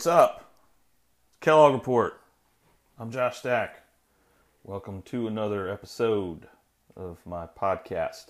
[0.00, 0.54] What's up?
[1.42, 2.22] Kellogg Report.
[2.98, 3.82] I'm Josh Stack.
[4.64, 6.48] Welcome to another episode
[6.96, 8.28] of my podcast.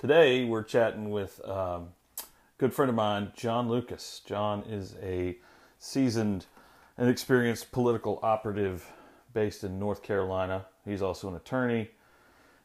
[0.00, 2.24] Today we're chatting with um, a
[2.58, 4.20] good friend of mine, John Lucas.
[4.26, 5.36] John is a
[5.78, 6.46] seasoned
[6.98, 8.90] and experienced political operative
[9.32, 10.66] based in North Carolina.
[10.84, 11.90] He's also an attorney,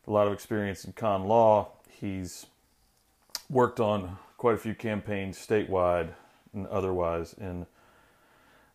[0.07, 1.73] a lot of experience in con law.
[1.87, 2.47] He's
[3.51, 6.13] worked on quite a few campaigns statewide
[6.55, 7.67] and otherwise in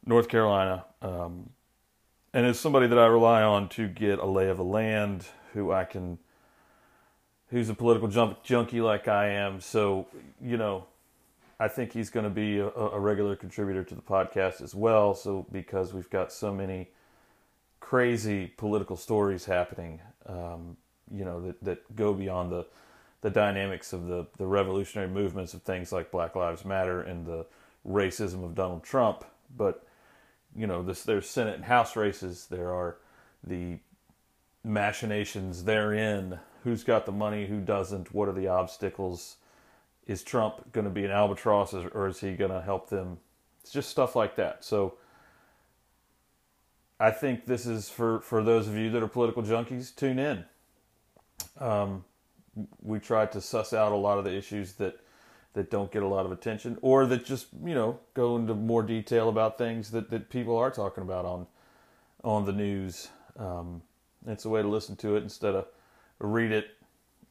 [0.07, 0.85] North Carolina.
[1.03, 1.51] Um,
[2.33, 5.71] and is somebody that I rely on to get a lay of the land, who
[5.73, 6.19] I can,
[7.49, 9.61] who's a political junk, junkie like I am.
[9.61, 10.09] So,
[10.43, 10.87] you know,
[11.61, 15.15] I think he's going to be a, a regular contributor to the podcast as well.
[15.15, 16.91] So, because we've got so many
[17.79, 20.77] crazy political stories happening, um,
[21.11, 22.67] you know, that, that go beyond the,
[23.21, 27.47] the dynamics of the, the revolutionary movements of things like Black Lives Matter and the
[27.87, 29.25] racism of Donald Trump.
[29.57, 29.84] But
[30.57, 32.47] you know, this, there's Senate and House races.
[32.51, 32.97] There are
[33.43, 33.79] the
[34.63, 36.39] machinations therein.
[36.63, 37.47] Who's got the money?
[37.47, 38.15] Who doesn't?
[38.15, 39.37] What are the obstacles?
[40.07, 43.19] Is Trump going to be an albatross, or is he going to help them?
[43.63, 44.65] It's just stuff like that.
[44.65, 44.95] So,
[47.01, 49.95] I think this is for for those of you that are political junkies.
[49.95, 50.45] Tune in.
[51.59, 52.05] Um,
[52.81, 55.01] we tried to suss out a lot of the issues that
[55.55, 58.83] that don't get a lot of attention or that just you know go into more
[58.83, 61.47] detail about things that, that people are talking about on
[62.23, 63.09] on the news.
[63.39, 63.83] Um,
[64.27, 65.67] it's a way to listen to it instead of
[66.19, 66.69] read it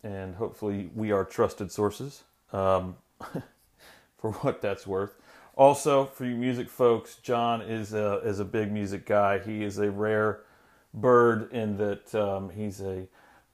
[0.03, 2.95] and hopefully we are trusted sources um,
[4.17, 5.16] for what that's worth.
[5.55, 9.39] Also for you music folks john is a, is a big music guy.
[9.39, 10.41] He is a rare
[10.94, 13.07] bird in that um, he's a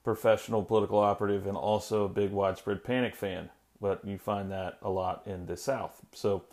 [0.04, 4.90] professional political operative and also a big widespread panic fan but you find that a
[4.90, 6.00] lot in the South.
[6.12, 6.44] So,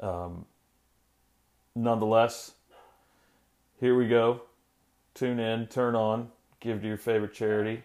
[0.00, 0.46] um,
[1.74, 2.52] nonetheless,
[3.80, 4.42] here we go.
[5.14, 6.30] Tune in, turn on,
[6.60, 7.82] give to your favorite charity,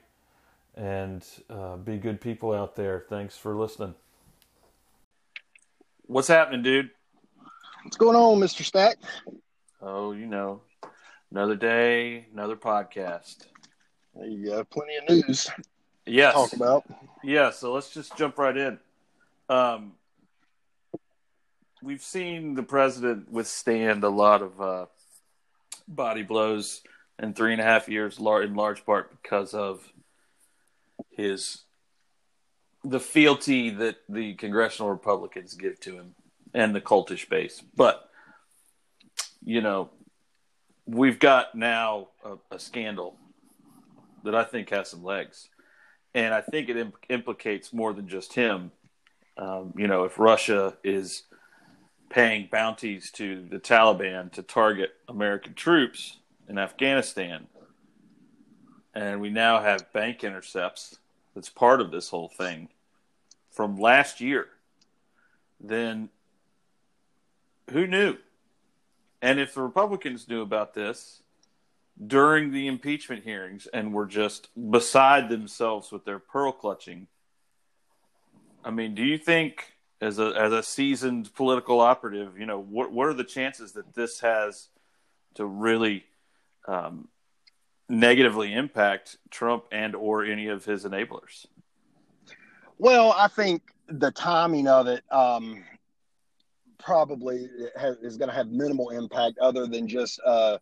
[0.76, 3.06] and uh, be good people out there.
[3.10, 3.96] Thanks for listening.
[6.06, 6.92] What's happening, dude?
[7.84, 8.64] What's going on, Mr.
[8.64, 8.98] Stack?
[9.82, 10.62] Oh, you know,
[11.32, 13.48] another day, another podcast.
[14.16, 15.50] You got plenty of news.
[16.06, 16.34] Yes.
[16.34, 16.84] talk about.
[17.24, 18.78] Yeah, so let's just jump right in.
[19.54, 19.92] Um,
[21.84, 24.86] we've seen the president withstand a lot of uh,
[25.88, 26.82] body blows
[27.20, 29.84] in three and a half years, in large part because of
[31.12, 31.66] his
[32.84, 36.16] the fealty that the congressional Republicans give to him
[36.56, 37.62] and the cultish base.
[37.76, 38.10] But
[39.46, 39.92] you know,
[40.88, 43.18] we've got now a, a scandal
[44.24, 45.48] that I think has some legs,
[46.16, 48.72] and I think it imp- implicates more than just him
[49.38, 51.24] um, you know, if Russia is
[52.10, 56.18] paying bounties to the Taliban to target American troops
[56.48, 57.48] in Afghanistan,
[58.94, 60.98] and we now have bank intercepts
[61.34, 62.70] that's part of this whole thing
[63.50, 64.48] from last year,
[65.60, 66.10] then
[67.72, 68.18] who knew?
[69.22, 71.22] And if the Republicans knew about this
[72.06, 77.08] during the impeachment hearings and were just beside themselves with their pearl clutching,
[78.64, 82.92] I mean, do you think as a as a seasoned political operative, you know, what
[82.92, 84.70] what are the chances that this has
[85.36, 86.06] to really
[86.68, 87.08] um,
[87.90, 91.46] negatively impact Trump and or any of his enablers?
[92.78, 95.64] Well, I think the timing of it um,
[96.80, 97.48] probably
[97.80, 100.58] has, is going to have minimal impact, other than just uh,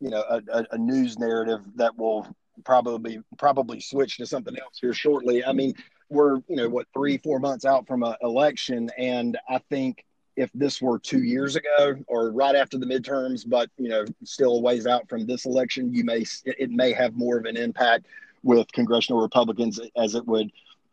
[0.00, 2.26] you know a, a, news narrative that will
[2.64, 5.44] probably probably switch to something else here shortly.
[5.44, 5.74] I mean,
[6.08, 8.90] we're you know what three four months out from an election.
[8.98, 10.04] And i think
[10.36, 14.56] if this were two years ago or right after the midterms but you know still
[14.56, 18.06] a ways out from this election you may it may have more of an impact
[18.42, 20.50] with congressional republicans as it would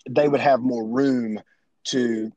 [0.10, 1.40] they would have more room
[1.84, 2.32] to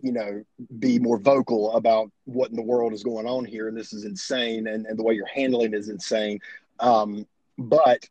[0.00, 0.44] you know
[0.78, 3.68] be more vocal about what in the world is going on here.
[3.68, 4.66] And this is insane.
[4.66, 6.40] And, and the way you're handling is insane.
[6.80, 7.26] Um,
[7.58, 8.08] but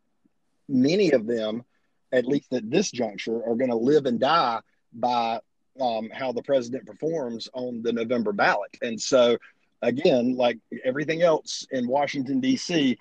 [0.68, 1.64] many of them
[2.12, 4.60] at least at this juncture, are going to live and die
[4.94, 5.40] by
[5.80, 8.76] um, how the president performs on the November ballot.
[8.82, 9.38] And so,
[9.82, 12.98] again, like everything else in Washington D.C.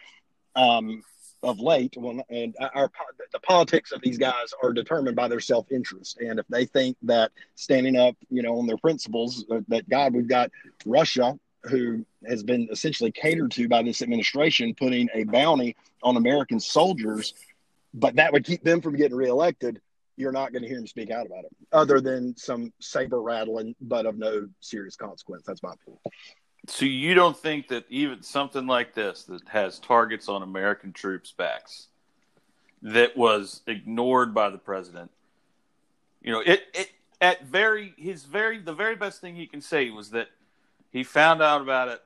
[0.54, 1.02] Um,
[1.42, 2.90] of late, well, and our
[3.32, 6.18] the politics of these guys are determined by their self interest.
[6.18, 10.28] And if they think that standing up, you know, on their principles, that God, we've
[10.28, 10.50] got
[10.84, 16.60] Russia who has been essentially catered to by this administration, putting a bounty on American
[16.60, 17.34] soldiers
[17.96, 19.80] but that would keep them from getting reelected.
[20.16, 23.74] You're not going to hear him speak out about it, other than some saber rattling,
[23.80, 25.44] but of no serious consequence.
[25.46, 25.98] That's my opinion.
[26.68, 31.32] So you don't think that even something like this that has targets on American troops'
[31.32, 31.88] backs
[32.82, 35.10] that was ignored by the president,
[36.22, 36.90] you know, it, it
[37.20, 40.28] at very his very the very best thing he can say was that
[40.90, 42.02] he found out about it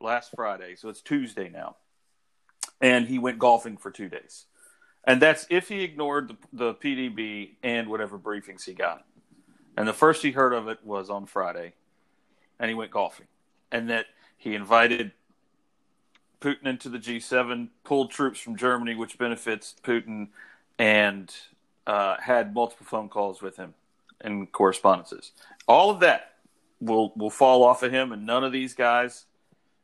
[0.00, 1.76] last Friday, so it's Tuesday now,
[2.80, 4.46] and he went golfing for two days,
[5.06, 9.04] and that's if he ignored the, the PDB and whatever briefings he got,
[9.76, 11.74] and the first he heard of it was on Friday,
[12.58, 13.26] and he went golfing,
[13.70, 14.06] and that
[14.36, 15.12] he invited
[16.40, 20.28] Putin into the G7, pulled troops from Germany, which benefits Putin,
[20.78, 21.34] and
[21.86, 23.74] uh, had multiple phone calls with him
[24.20, 25.32] and correspondences.
[25.66, 26.34] All of that
[26.80, 29.26] will will fall off of him, and none of these guys.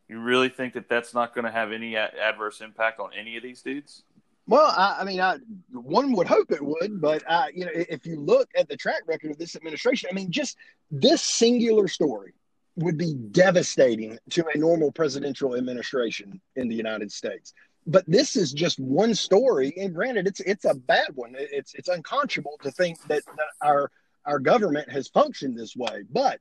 [0.08, 3.36] You really think that that's not going to have any a- adverse impact on any
[3.36, 4.02] of these dudes?
[4.46, 5.36] Well, I, I mean, I,
[5.72, 9.02] one would hope it would, but uh, you know, if you look at the track
[9.06, 10.56] record of this administration, I mean, just
[10.90, 12.34] this singular story
[12.76, 17.52] would be devastating to a normal presidential administration in the United States.
[17.86, 21.34] But this is just one story, and granted, it's it's a bad one.
[21.36, 23.90] It's it's unconscionable to think that, that our
[24.26, 26.02] our government has functioned this way.
[26.10, 26.38] But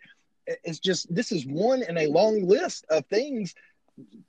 [0.63, 3.53] it's just this is one in a long list of things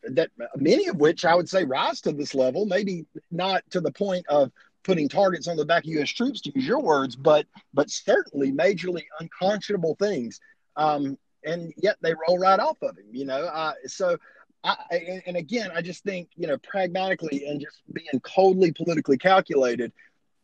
[0.05, 3.93] that many of which I would say rise to this level, maybe not to the
[3.93, 4.51] point of
[4.83, 6.11] putting targets on the back of U.S.
[6.11, 10.41] troops, to use your words, but but certainly majorly unconscionable things.
[10.77, 13.45] Um, and yet they roll right off of him, you know.
[13.47, 14.17] Uh, so,
[14.63, 19.19] I, and, and again, I just think you know pragmatically and just being coldly politically
[19.19, 19.93] calculated,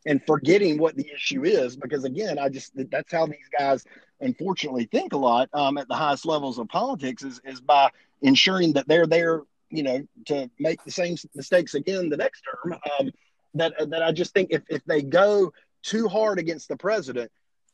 [0.07, 3.85] and forgetting what the issue is because again i just that's how these guys
[4.21, 7.91] unfortunately think a lot um, at the highest levels of politics is, is by
[8.23, 12.79] ensuring that they're there you know to make the same mistakes again the next term.
[12.99, 13.11] Um,
[13.55, 17.31] that that i just think if, if they go too hard against the president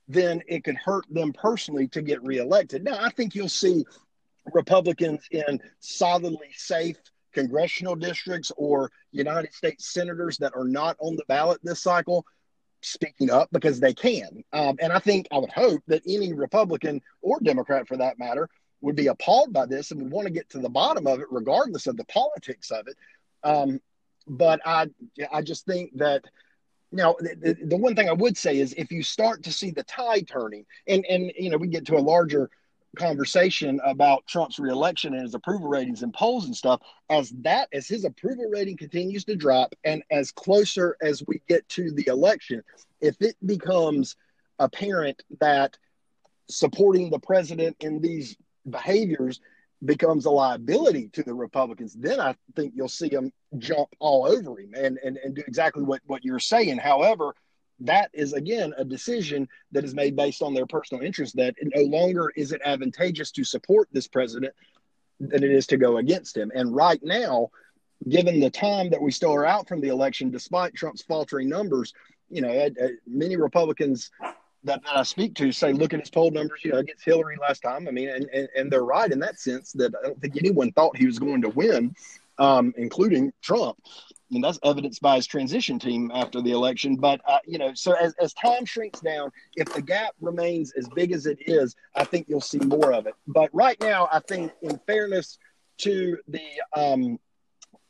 [0.09, 2.83] then it could hurt them personally to get reelected.
[2.83, 3.85] Now i think you'll see
[4.53, 6.97] republicans in solidly safe
[7.33, 12.25] congressional districts or United States senators that are not on the ballot this cycle
[12.83, 14.43] speaking up because they can.
[14.53, 18.49] Um, and I think I would hope that any Republican or Democrat for that matter
[18.81, 21.27] would be appalled by this and would want to get to the bottom of it,
[21.31, 22.97] regardless of the politics of it.
[23.45, 23.81] Um,
[24.27, 24.89] but I,
[25.33, 26.25] I just think that
[26.91, 29.85] now the, the one thing I would say is if you start to see the
[29.85, 32.51] tide turning, and and you know we get to a larger
[32.97, 37.89] conversation about Trump's reelection and his approval ratings and polls and stuff, as that as
[37.89, 42.63] his approval rating continues to drop and as closer as we get to the election,
[43.01, 44.17] if it becomes
[44.59, 45.77] apparent that
[46.49, 48.37] supporting the president in these
[48.69, 49.41] behaviors
[49.85, 54.61] becomes a liability to the Republicans, then I think you'll see them jump all over
[54.61, 56.79] him and, and, and do exactly what, what you're saying.
[56.79, 57.35] However,
[57.85, 61.83] that is again a decision that is made based on their personal interest that no
[61.83, 64.53] longer is it advantageous to support this president
[65.21, 67.49] than it is to go against him and right now
[68.09, 71.93] given the time that we still are out from the election despite trump's faltering numbers
[72.31, 72.69] you know
[73.07, 74.11] many republicans
[74.65, 77.37] that, that, I speak to say, look at his poll numbers, you know, against Hillary
[77.41, 77.89] last time.
[77.89, 80.71] I mean, and, and, and they're right in that sense that I don't think anyone
[80.71, 81.97] thought he was going to win,
[82.39, 83.77] um, including Trump
[84.33, 86.97] and that's evidenced by his transition team after the election.
[86.97, 90.89] But uh, you know, so as, as time shrinks down, if the gap remains as
[90.89, 93.15] big as it is, I think you'll see more of it.
[93.27, 95.39] But right now, I think, in fairness
[95.79, 96.43] to the
[96.75, 97.19] um,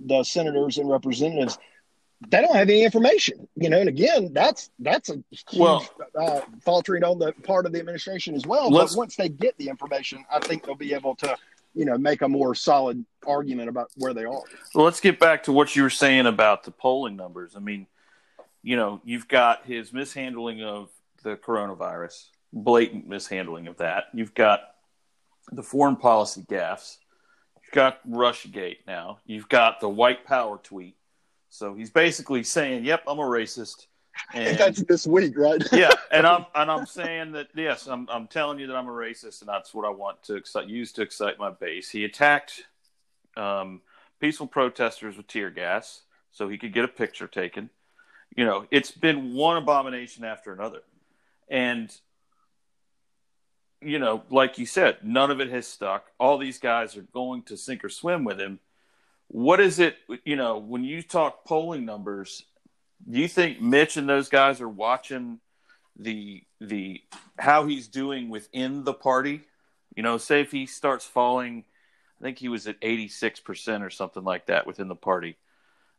[0.01, 1.59] the senators and representatives,
[2.29, 3.49] they don't have any information.
[3.57, 7.73] You know, and again, that's that's a huge well, uh, faltering on the part of
[7.73, 8.71] the administration as well.
[8.71, 11.37] But once they get the information, I think they'll be able to
[11.75, 14.43] you know make a more solid argument about where they are.
[14.75, 17.55] Well, let's get back to what you were saying about the polling numbers.
[17.57, 17.87] I mean,
[18.63, 20.91] you know, you've got his mishandling of
[21.23, 24.05] the coronavirus, blatant mishandling of that.
[24.13, 24.61] You've got
[25.51, 26.97] the foreign policy gaffes.
[27.63, 29.19] You've got Russiagate now.
[29.25, 30.97] You've got the white power tweet.
[31.49, 33.87] So he's basically saying, "Yep, I'm a racist."
[34.35, 35.63] And that's this week, right?
[35.73, 38.93] yeah, and I'm and I'm saying that yes, I'm I'm telling you that I'm a
[38.93, 41.91] racist, and that's what I want to excite, use to excite my base.
[41.91, 42.65] He attacked
[43.37, 43.81] um,
[44.21, 47.71] peaceful protesters with tear gas so he could get a picture taken.
[48.35, 50.81] You know, it's been one abomination after another,
[51.49, 51.95] and
[53.81, 56.07] you know, like you said, none of it has stuck.
[56.19, 58.61] All these guys are going to sink or swim with him.
[59.29, 59.97] What is it?
[60.25, 62.45] You know, when you talk polling numbers
[63.09, 65.41] do you think Mitch and those guys are watching
[65.99, 67.01] the the
[67.39, 69.43] how he's doing within the party?
[69.97, 71.65] You know, say if he starts falling,
[72.21, 75.37] I think he was at eighty six percent or something like that within the party,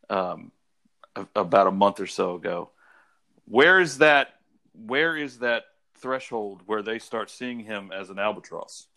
[0.10, 0.52] um,
[1.36, 2.72] about a month or so ago.
[3.46, 4.36] Where is that?
[4.74, 5.64] Where is that
[5.96, 8.88] threshold where they start seeing him as an albatross?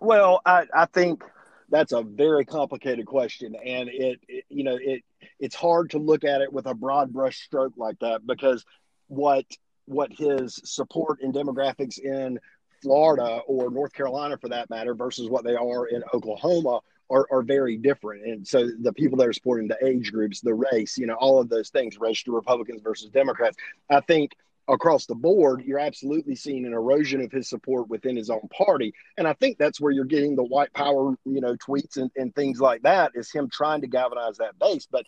[0.00, 1.24] Well, I, I think
[1.68, 5.02] that's a very complicated question, and it, it you know it
[5.38, 8.64] it's hard to look at it with a broad brush stroke like that because
[9.08, 9.44] what
[9.86, 12.38] what his support in demographics in
[12.82, 17.42] Florida or North Carolina, for that matter, versus what they are in Oklahoma are, are
[17.42, 18.24] very different.
[18.24, 21.40] And so the people that are supporting the age groups, the race, you know, all
[21.40, 23.56] of those things, registered Republicans versus Democrats,
[23.90, 24.32] I think
[24.68, 28.94] across the board, you're absolutely seeing an erosion of his support within his own party.
[29.18, 32.34] And I think that's where you're getting the white power, you know, tweets and, and
[32.34, 34.86] things like that is him trying to galvanize that base.
[34.90, 35.04] But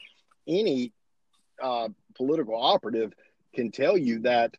[0.49, 0.93] any
[1.63, 3.13] uh, political operative
[3.55, 4.57] can tell you that,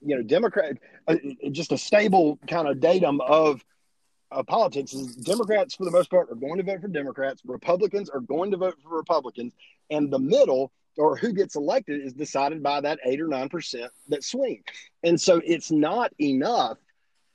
[0.00, 0.78] you know, Democrat,
[1.08, 1.16] uh,
[1.50, 3.64] just a stable kind of datum of
[4.30, 7.42] uh, politics is Democrats, for the most part, are going to vote for Democrats.
[7.44, 9.52] Republicans are going to vote for Republicans.
[9.90, 13.90] And the middle or who gets elected is decided by that eight or nine percent
[14.08, 14.62] that swing.
[15.02, 16.78] And so it's not enough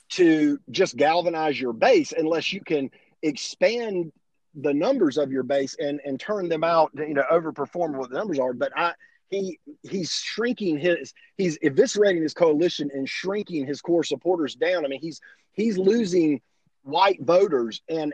[0.10, 2.91] to just galvanize your base unless you can
[3.22, 4.12] expand
[4.55, 8.17] the numbers of your base and and turn them out, you know, overperform what the
[8.17, 8.53] numbers are.
[8.53, 8.93] But I
[9.29, 14.86] he he's shrinking his he's eviscerating his coalition and shrinking his core supporters down.
[14.86, 15.22] I mean, he's
[15.53, 16.41] he's losing
[16.84, 18.13] white voters and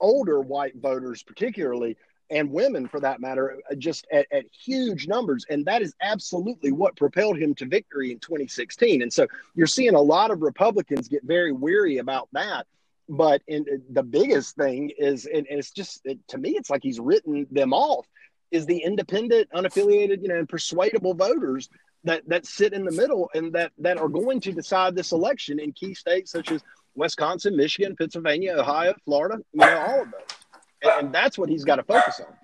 [0.00, 1.96] older white voters particularly
[2.30, 5.44] and women for that matter, uh, just at, at, huge numbers.
[5.50, 9.02] And that is absolutely what propelled him to victory in 2016.
[9.02, 12.66] And so you're seeing a lot of Republicans get very weary about that.
[13.08, 16.70] But in, uh, the biggest thing is, and, and it's just it, to me, it's
[16.70, 18.06] like he's written them off,
[18.52, 21.68] is the independent, unaffiliated, you know, and persuadable voters
[22.04, 25.60] that that sit in the middle and that that are going to decide this election
[25.60, 26.62] in key states such as
[26.94, 30.39] Wisconsin, Michigan, Pennsylvania, Ohio, Florida, you know, all of those
[30.82, 32.34] and, and that's what he's got to focus on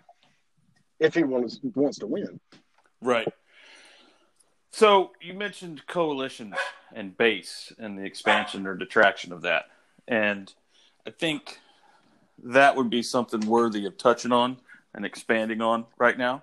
[1.00, 2.40] if he wants wants to win.
[3.00, 3.28] Right.
[4.71, 6.57] So you mentioned coalitions
[6.95, 9.64] and base and the expansion or detraction of that,
[10.07, 10.52] and
[11.07, 11.61] I think
[12.43, 14.59] that would be something worthy of touching on
[14.95, 16.43] and expanding on right now.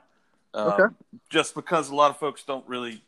[0.54, 0.96] Um, okay.
[1.30, 3.02] Just because a lot of folks don't really,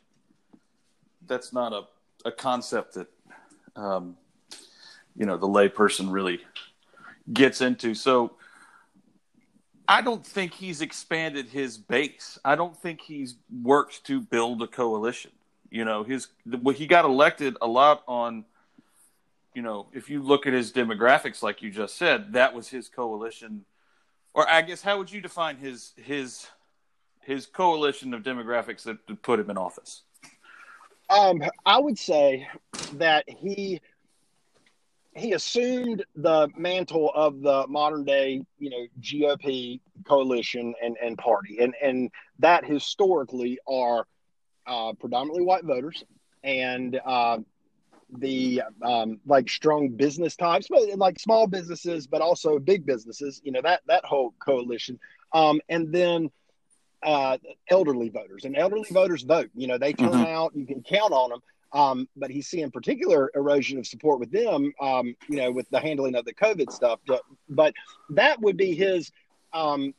[1.28, 1.84] that's not a,
[2.28, 3.08] a concept that,
[3.76, 4.18] um,
[5.16, 6.42] you know, the layperson really
[7.32, 7.96] gets into.
[7.96, 8.34] So
[9.88, 12.40] I don't think he's expanded his base.
[12.44, 15.32] I don't think he's worked to build a coalition.
[15.70, 18.46] You know, his well, he got elected a lot on.
[19.54, 22.90] You know, if you look at his demographics, like you just said, that was his
[22.90, 23.64] coalition.
[24.34, 26.48] Or I guess how would you define his his
[27.22, 30.02] his coalition of demographics that put him in office?
[31.10, 32.48] Um, I would say
[32.94, 33.82] that he
[35.16, 41.60] he assumed the mantle of the modern day, you know, GOP coalition and, and party,
[41.60, 44.06] and and that historically are
[44.68, 46.04] uh, predominantly white voters
[46.44, 47.38] and uh,
[48.18, 53.42] the um, like strong business types, but like small businesses, but also big businesses.
[53.44, 55.00] You know that that whole coalition,
[55.32, 56.30] um, and then
[57.04, 57.38] uh,
[57.70, 59.50] elderly voters and elderly voters vote.
[59.56, 60.26] You know they turn mm-hmm.
[60.26, 60.56] out.
[60.56, 61.40] You can count on them.
[61.76, 65.80] Um, but he's seeing particular erosion of support with them, um, you know, with the
[65.80, 67.02] handling of the COVID stuff.
[67.50, 67.74] But
[68.12, 69.12] that would be his
[69.52, 69.94] um,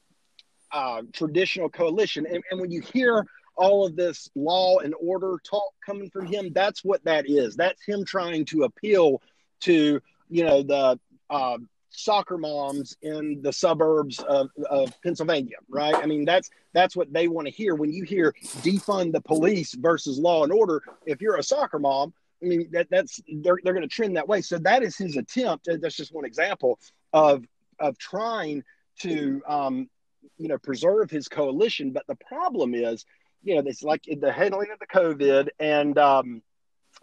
[0.73, 2.27] uh, traditional coalition.
[2.27, 6.51] And, and when you hear all of this law and order talk coming from him,
[6.55, 7.57] that's what that is.
[7.57, 9.21] That's him trying to appeal
[9.61, 11.59] to, you know, the uh,
[11.97, 15.95] soccer moms in the suburbs of, of Pennsylvania, right?
[15.95, 17.75] I mean, that's that's what they want to hear.
[17.75, 22.13] When you hear defund the police versus law and order, if you're a soccer mom,
[22.43, 24.43] I mean that that's they're they're going to trend that way.
[24.43, 25.69] So that is his attempt.
[25.81, 26.79] That's just one example
[27.13, 27.45] of
[27.81, 28.63] of trying
[29.01, 29.89] to um,
[30.37, 31.93] you know preserve his coalition.
[31.93, 33.07] But the problem is,
[33.43, 36.43] you know, it's like the handling of the COVID and um,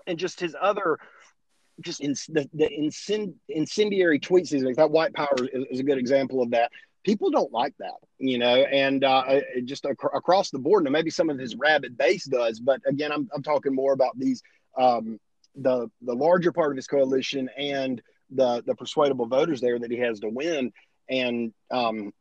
[0.05, 0.99] and just his other
[1.81, 4.75] just in, the, the incend, incendiary tweets these days.
[4.75, 6.71] That white power is, is, a good example of that.
[7.03, 10.83] People don't like that, you know, and uh, just ac- across the board.
[10.83, 14.17] Now, maybe some of his rabid base does, but again, I'm, I'm talking more about
[14.17, 14.41] these
[14.77, 15.19] um,
[15.55, 18.01] the the larger part of his coalition and
[18.31, 20.71] the the persuadable voters there that he has to win,
[21.09, 22.13] and um,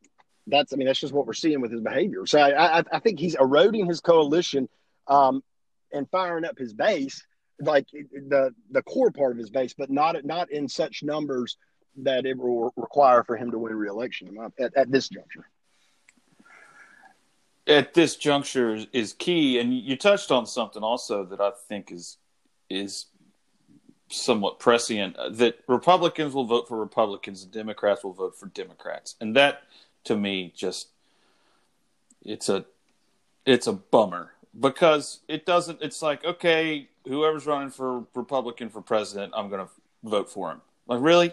[0.46, 2.26] that's I mean that's just what we're seeing with his behavior.
[2.26, 4.68] So I, I, I think he's eroding his coalition
[5.06, 5.42] um,
[5.92, 7.24] and firing up his base
[7.60, 11.56] like the the core part of his base, but not not in such numbers
[11.96, 15.46] that it will require for him to win re-election at, at this juncture.
[17.66, 22.18] At this juncture is key, and you touched on something also that I think is
[22.68, 23.06] is
[24.08, 25.16] somewhat prescient.
[25.16, 29.62] Uh, that Republicans will vote for Republicans and Democrats will vote for Democrats, and that
[30.04, 30.88] to me just
[32.24, 32.64] it's a
[33.46, 35.80] it's a bummer because it doesn't.
[35.82, 39.72] It's like okay, whoever's running for Republican for president, I'm going to
[40.04, 40.60] vote for him.
[40.86, 41.32] Like really?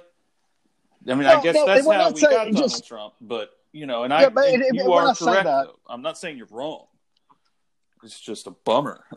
[1.07, 3.13] I mean, I guess no, that's how we got Donald just- Trump.
[3.21, 5.43] But you know, and Yeah, I it- it- you are correct.
[5.43, 5.79] that- though.
[5.87, 6.85] I'm not saying you're wrong.
[8.03, 9.05] It's just a bummer.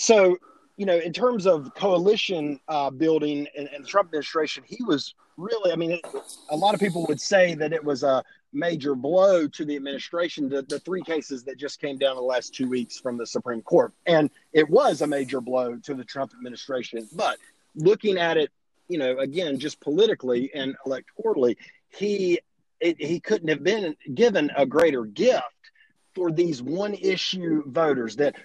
[0.00, 0.36] So,
[0.76, 5.14] you know, in terms of coalition uh, building and, and the Trump administration, he was
[5.36, 6.00] really, I mean, it,
[6.50, 10.48] a lot of people would say that it was a major blow to the administration,
[10.48, 13.62] the, the three cases that just came down the last two weeks from the Supreme
[13.62, 13.92] Court.
[14.06, 17.08] And it was a major blow to the Trump administration.
[17.14, 17.38] But
[17.74, 18.50] looking at it,
[18.88, 21.56] you know, again, just politically and electorally,
[21.90, 22.40] he
[22.80, 25.42] it, he couldn't have been given a greater gift
[26.14, 28.36] for these one issue voters that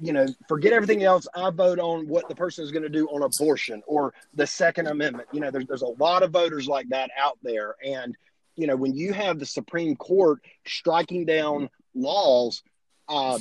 [0.00, 1.26] you know, forget everything else.
[1.34, 4.88] I vote on what the person is going to do on abortion or the Second
[4.88, 5.28] Amendment.
[5.32, 7.76] You know, there's, there's a lot of voters like that out there.
[7.84, 8.16] And,
[8.58, 12.62] you know, when you have the Supreme Court striking down laws
[13.08, 13.38] uh,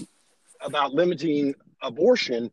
[0.61, 2.51] about limiting abortion,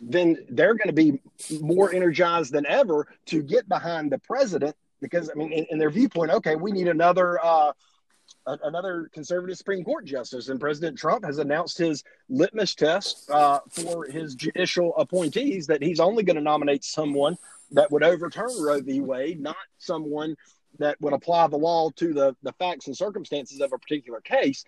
[0.00, 1.20] then they're going to be
[1.60, 5.90] more energized than ever to get behind the president because, I mean, in, in their
[5.90, 7.44] viewpoint, okay, we need another.
[7.44, 7.72] Uh,
[8.62, 14.04] another conservative Supreme Court justice, and President Trump has announced his litmus test uh, for
[14.04, 17.36] his judicial appointees that he's only going to nominate someone
[17.72, 19.00] that would overturn Roe v.
[19.00, 20.36] Wade, not someone
[20.78, 24.64] that would apply the law to the, the facts and circumstances of a particular case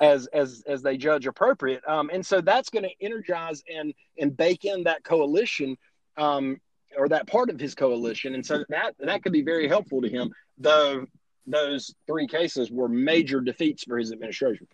[0.00, 1.82] as as as they judge appropriate.
[1.86, 5.76] Um, and so that's going to energize and and bake in that coalition.
[6.16, 6.60] Um,
[6.94, 10.10] or that part of his coalition, and so that that could be very helpful to
[10.10, 10.30] him.
[10.58, 11.06] Though
[11.46, 14.66] those three cases were major defeats for his administration.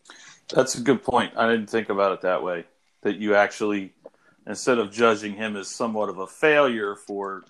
[0.52, 1.32] That's a good point.
[1.36, 2.64] I didn't think about it that way.
[3.02, 3.94] That you actually,
[4.46, 7.44] instead of judging him as somewhat of a failure for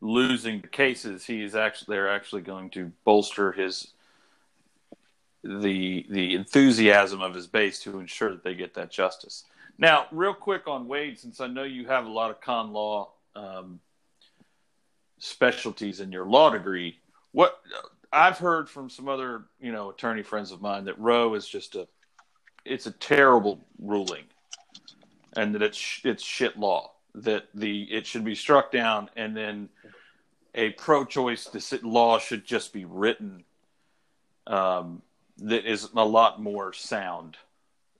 [0.00, 3.92] losing the cases, he is actually they're actually going to bolster his
[5.42, 9.44] the the enthusiasm of his base to ensure that they get that justice.
[9.78, 13.12] Now, real quick on Wade, since I know you have a lot of con law
[13.34, 13.80] um,
[15.18, 16.98] specialties in your law degree,
[17.32, 17.60] what
[18.12, 21.76] I've heard from some other, you know, attorney friends of mine that Roe is just
[21.76, 21.88] a,
[22.64, 24.24] it's a terrible ruling,
[25.36, 26.92] and that it's it's shit law.
[27.14, 29.68] That the it should be struck down, and then
[30.54, 31.48] a pro-choice
[31.82, 33.44] law should just be written.
[34.46, 35.02] Um,
[35.38, 37.36] that is a lot more sound.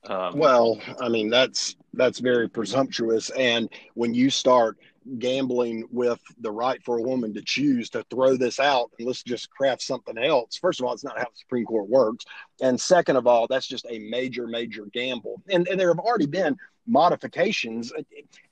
[0.04, 4.78] Um, Well, I mean that's that's very presumptuous, and when you start
[5.18, 9.22] gambling with the right for a woman to choose to throw this out and let's
[9.22, 10.56] just craft something else.
[10.56, 12.24] First of all, it's not how the Supreme Court works,
[12.60, 15.42] and second of all, that's just a major, major gamble.
[15.50, 17.92] And and there have already been modifications.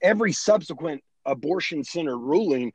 [0.02, 2.72] Every subsequent abortion center ruling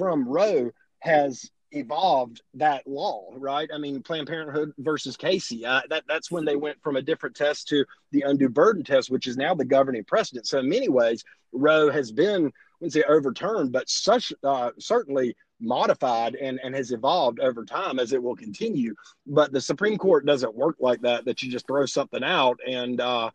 [0.00, 3.68] from Roe has evolved that law, right?
[3.72, 5.66] I mean, Planned Parenthood versus Casey.
[5.66, 9.10] Uh, that that's when they went from a different test to the undue burden test,
[9.10, 10.46] which is now the governing precedent.
[10.46, 15.36] So in many ways, Roe has been, I wouldn't say overturned, but such uh, certainly
[15.60, 18.94] modified and, and has evolved over time as it will continue.
[19.26, 21.26] But the Supreme Court doesn't work like that.
[21.26, 23.30] That you just throw something out and uh,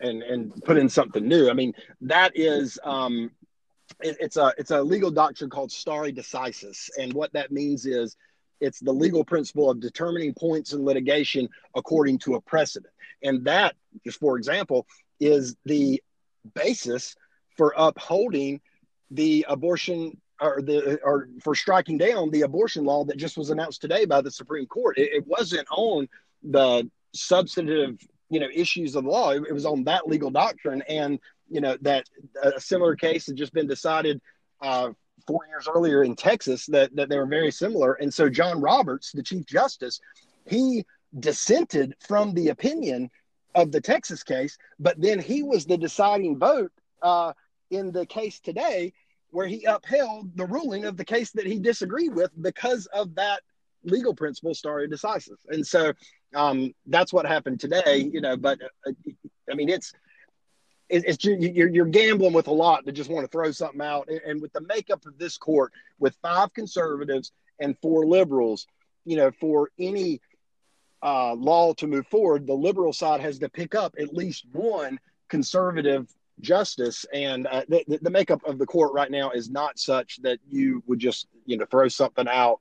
[0.00, 1.50] and and put in something new.
[1.50, 3.32] I mean, that is um,
[4.00, 8.16] it, it's a it's a legal doctrine called stare decisis, and what that means is
[8.60, 12.92] it's the legal principle of determining points in litigation according to a precedent,
[13.22, 14.86] and that, just for example,
[15.20, 16.02] is the
[16.54, 17.14] basis
[17.56, 18.60] for upholding
[19.10, 23.80] the abortion or the or for striking down the abortion law that just was announced
[23.80, 24.98] today by the Supreme Court.
[24.98, 26.08] It, it wasn't on
[26.42, 27.98] the substantive
[28.30, 29.30] you know issues of law.
[29.30, 32.04] It, it was on that legal doctrine, and you know that
[32.42, 34.20] a similar case had just been decided
[34.62, 34.90] uh,
[35.26, 37.94] four years earlier in Texas that that they were very similar.
[37.94, 40.00] And so John Roberts, the Chief Justice,
[40.46, 40.84] he
[41.18, 43.10] dissented from the opinion
[43.54, 47.32] of the Texas case, but then he was the deciding vote uh,
[47.70, 48.92] in the case today,
[49.30, 53.42] where he upheld the ruling of the case that he disagreed with because of that
[53.84, 55.36] legal principle stare decisis.
[55.48, 55.92] And so
[56.34, 58.36] um, that's what happened today, you know.
[58.36, 58.92] But uh,
[59.50, 59.92] I mean, it's
[61.02, 64.08] it's you're, you're gambling with a lot to just want to throw something out.
[64.26, 68.66] And with the makeup of this court, with five conservatives and four liberals,
[69.04, 70.20] you know, for any
[71.02, 74.98] uh, law to move forward, the liberal side has to pick up at least one
[75.28, 76.08] conservative
[76.40, 77.04] justice.
[77.12, 80.82] And uh, the, the makeup of the court right now is not such that you
[80.86, 82.60] would just, you know, throw something out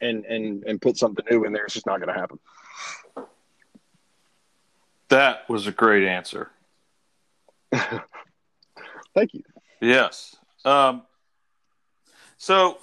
[0.00, 1.64] and and and put something new in there.
[1.64, 2.38] It's just not going to happen.
[5.08, 6.50] that was a great answer.
[9.14, 9.42] Thank you.
[9.80, 10.36] Yes.
[10.64, 11.02] Um,
[12.36, 12.78] so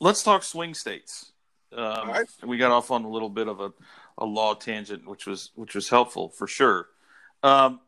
[0.00, 1.32] let's talk swing states.
[1.72, 2.26] Um, right.
[2.44, 3.72] We got off on a little bit of a,
[4.18, 6.88] a law tangent, which was which was helpful for sure.
[7.42, 7.80] Um,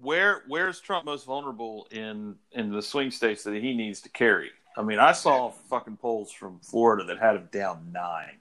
[0.00, 4.50] where where's Trump most vulnerable in in the swing states that he needs to carry?
[4.76, 8.38] I mean, I saw fucking polls from Florida that had him down nine.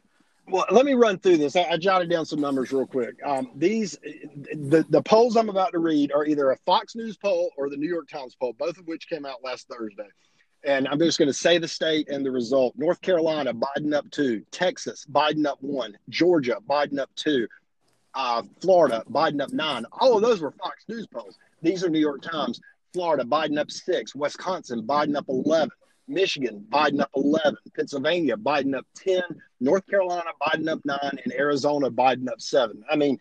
[0.47, 1.55] Well, let me run through this.
[1.55, 3.15] I, I jotted down some numbers real quick.
[3.25, 3.97] Um, these,
[4.53, 7.77] the the polls I'm about to read are either a Fox News poll or the
[7.77, 10.07] New York Times poll, both of which came out last Thursday.
[10.65, 12.73] And I'm just going to say the state and the result.
[12.77, 14.45] North Carolina, Biden up two.
[14.51, 15.97] Texas, Biden up one.
[16.09, 17.47] Georgia, Biden up two.
[18.13, 19.85] Uh, Florida, Biden up nine.
[19.91, 21.37] All of those were Fox News polls.
[21.61, 22.61] These are New York Times.
[22.93, 24.13] Florida, Biden up six.
[24.13, 25.69] Wisconsin, Biden up 11.
[26.07, 27.57] Michigan, Biden up 11.
[27.75, 29.21] Pennsylvania, Biden up 10.
[29.59, 31.19] North Carolina, Biden up nine.
[31.23, 32.83] And Arizona, Biden up seven.
[32.89, 33.19] I mean,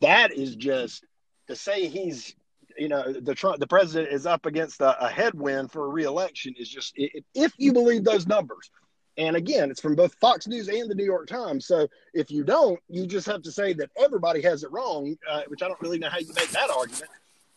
[0.00, 1.04] that is just
[1.48, 2.34] to say he's,
[2.76, 6.54] you know, the Trump, the president is up against a, a headwind for a reelection
[6.58, 8.70] is just, if you believe those numbers.
[9.18, 11.66] And again, it's from both Fox News and the New York Times.
[11.66, 15.42] So if you don't, you just have to say that everybody has it wrong, uh,
[15.48, 17.10] which I don't really know how you make that argument.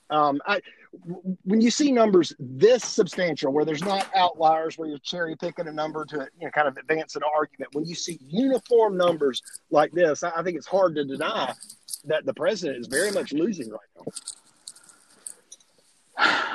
[0.09, 0.61] Um, I,
[1.43, 5.71] when you see numbers this substantial, where there's not outliers, where you're cherry picking a
[5.71, 9.91] number to you know, kind of advance an argument, when you see uniform numbers like
[9.91, 11.53] this, I, think it's hard to deny
[12.05, 14.05] that the president is very much losing right now.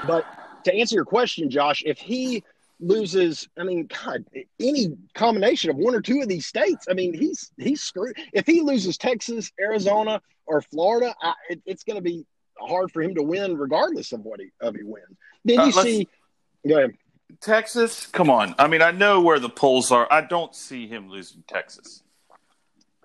[0.07, 0.27] But
[0.65, 2.43] to answer your question, Josh, if he
[2.81, 4.25] loses, I mean, God,
[4.61, 8.17] any combination of one or two of these states, I mean, he's he's screwed.
[8.33, 12.27] If he loses Texas, Arizona, or Florida, I, it, it's going to be
[12.59, 15.17] hard for him to win, regardless of what he of he wins.
[15.45, 16.09] Then you uh, see,
[16.67, 16.95] go ahead.
[17.41, 18.55] Texas, come on.
[18.59, 20.07] I mean, I know where the polls are.
[20.11, 22.03] I don't see him losing Texas.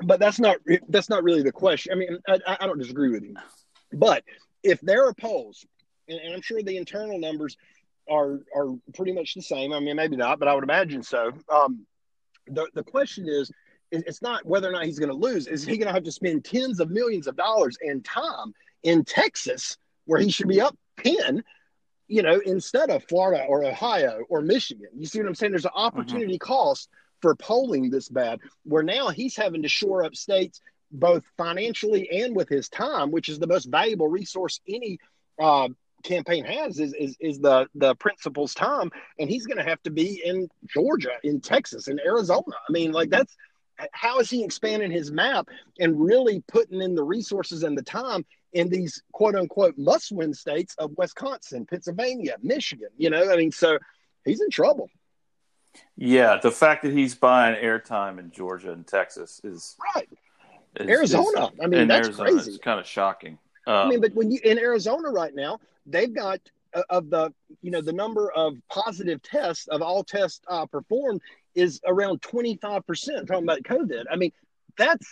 [0.01, 0.57] But that's not
[0.87, 1.91] that's not really the question.
[1.91, 3.35] I mean, I, I don't disagree with you,
[3.91, 4.23] but
[4.63, 5.65] if there are polls,
[6.07, 7.57] and, and I'm sure the internal numbers
[8.09, 9.73] are are pretty much the same.
[9.73, 11.31] I mean, maybe not, but I would imagine so.
[11.49, 11.85] Um,
[12.47, 13.51] the the question is,
[13.91, 15.47] it's not whether or not he's going to lose.
[15.47, 19.03] Is he going to have to spend tens of millions of dollars and time in
[19.03, 21.43] Texas, where he should be up 10,
[22.07, 24.87] you know, instead of Florida or Ohio or Michigan.
[24.95, 25.51] You see what I'm saying?
[25.51, 25.85] There's an mm-hmm.
[25.85, 26.53] opportunity mm-hmm.
[26.53, 26.89] cost
[27.21, 30.61] for polling this bad, where now he's having to shore up states
[30.91, 34.97] both financially and with his time, which is the most valuable resource any
[35.39, 35.67] uh,
[36.03, 38.89] campaign has is, is is the the principal's time,
[39.19, 42.55] and he's going to have to be in Georgia, in Texas, in Arizona.
[42.67, 43.35] I mean, like that's
[43.91, 45.47] how is he expanding his map
[45.79, 50.33] and really putting in the resources and the time in these quote unquote must win
[50.33, 52.89] states of Wisconsin, Pennsylvania, Michigan?
[52.97, 53.77] You know, I mean, so
[54.25, 54.89] he's in trouble.
[55.95, 60.09] Yeah, the fact that he's buying airtime in Georgia and Texas is right.
[60.75, 62.51] Is, Arizona, is, I mean, that's Arizona, crazy.
[62.51, 63.37] It's kind of shocking.
[63.67, 66.39] I mean, but when you in Arizona right now, they've got
[66.73, 71.21] uh, of the you know the number of positive tests of all tests uh, performed
[71.55, 72.61] is around 25%
[73.27, 74.05] talking about COVID.
[74.11, 74.31] I mean,
[74.77, 75.07] that's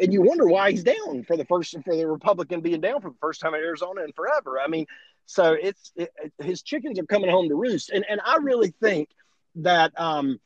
[0.00, 3.10] and you wonder why he's down for the first for the Republican being down for
[3.10, 4.60] the first time in Arizona in forever.
[4.60, 4.86] I mean,
[5.26, 9.08] so it's it, his chickens are coming home to roost, and and I really think
[9.56, 10.40] that um,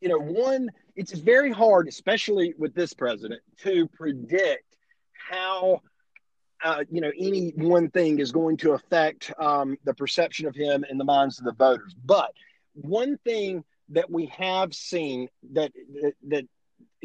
[0.00, 4.76] you know one it's very hard, especially with this president, to predict
[5.12, 5.80] how.
[6.62, 10.82] Uh, you know, any one thing is going to affect um, the perception of him
[10.88, 11.94] in the minds of the voters.
[12.06, 12.32] But
[12.72, 16.44] one thing that we have seen that, that, that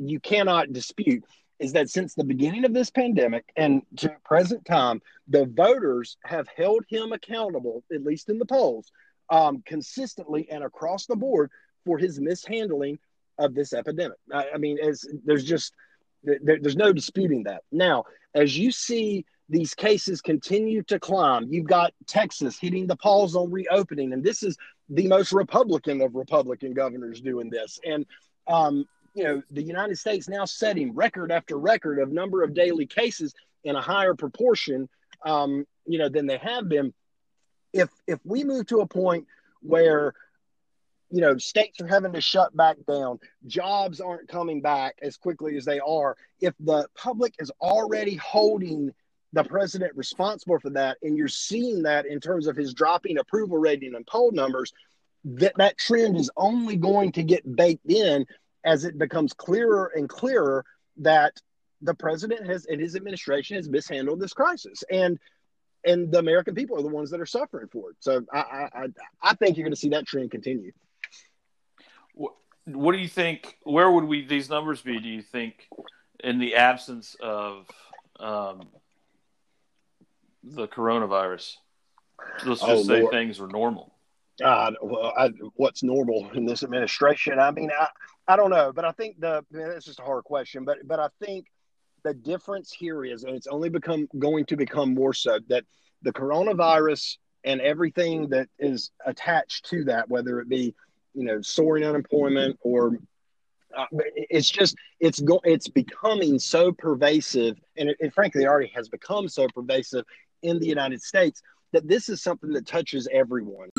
[0.07, 1.23] you cannot dispute
[1.59, 6.47] is that since the beginning of this pandemic and to present time, the voters have
[6.55, 8.91] held him accountable, at least in the polls,
[9.29, 11.51] um, consistently and across the board
[11.85, 12.97] for his mishandling
[13.37, 14.17] of this epidemic.
[14.31, 15.73] I, I mean, as there's just
[16.23, 17.63] there, there's no disputing that.
[17.71, 23.35] Now, as you see these cases continue to climb, you've got Texas hitting the pause
[23.35, 24.57] on reopening, and this is
[24.89, 27.79] the most Republican of Republican governors doing this.
[27.85, 28.05] And,
[28.47, 32.85] um, you know, the United States now setting record after record of number of daily
[32.85, 34.87] cases in a higher proportion,
[35.25, 36.93] um, you know, than they have been.
[37.73, 39.27] If if we move to a point
[39.61, 40.13] where
[41.11, 45.57] you know states are having to shut back down jobs aren't coming back as quickly
[45.57, 48.91] as they are if the public is already holding
[49.33, 53.57] the president responsible for that, and you're seeing that in terms of his dropping approval
[53.57, 54.73] rating and poll numbers,
[55.23, 58.25] that that trend is only going to get baked in
[58.65, 60.65] as it becomes clearer and clearer
[60.97, 61.33] that
[61.81, 65.17] the president has and his administration has mishandled this crisis and
[65.85, 68.87] and the american people are the ones that are suffering for it so i i
[69.21, 70.71] i think you're going to see that trend continue
[72.65, 75.67] what do you think where would we these numbers be do you think
[76.21, 77.65] in the absence of
[78.19, 78.67] um,
[80.43, 81.55] the coronavirus.
[82.45, 83.13] Let's just oh, say Lord.
[83.13, 83.93] things were normal.
[84.41, 87.39] Uh, well, I, what's normal in this administration?
[87.39, 87.87] I mean, I,
[88.27, 90.65] I don't know, but I think the that's just a hard question.
[90.65, 91.45] But but I think
[92.03, 95.65] the difference here is, and it's only become going to become more so that
[96.01, 100.73] the coronavirus and everything that is attached to that, whether it be
[101.13, 102.97] you know soaring unemployment or
[103.77, 108.89] uh, it's just it's go it's becoming so pervasive and it, it frankly already has
[108.89, 110.05] become so pervasive
[110.41, 113.69] in the united states that this is something that touches everyone.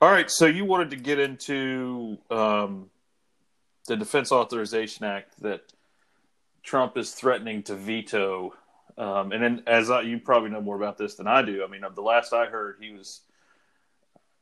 [0.00, 2.90] All right so you wanted to get into um,
[3.86, 5.60] the defense authorization act that
[6.62, 8.54] trump is threatening to veto.
[8.96, 11.68] Um, and then as I, you probably know more about this than i do i
[11.68, 13.20] mean of the last i heard he was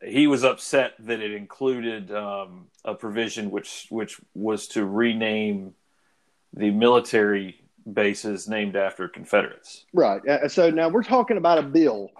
[0.04, 5.74] he was upset that it included um, a provision which which was to rename
[6.54, 7.60] the military
[7.92, 9.84] bases named after Confederates.
[9.92, 10.26] Right.
[10.26, 12.10] Uh, so now we're talking about a bill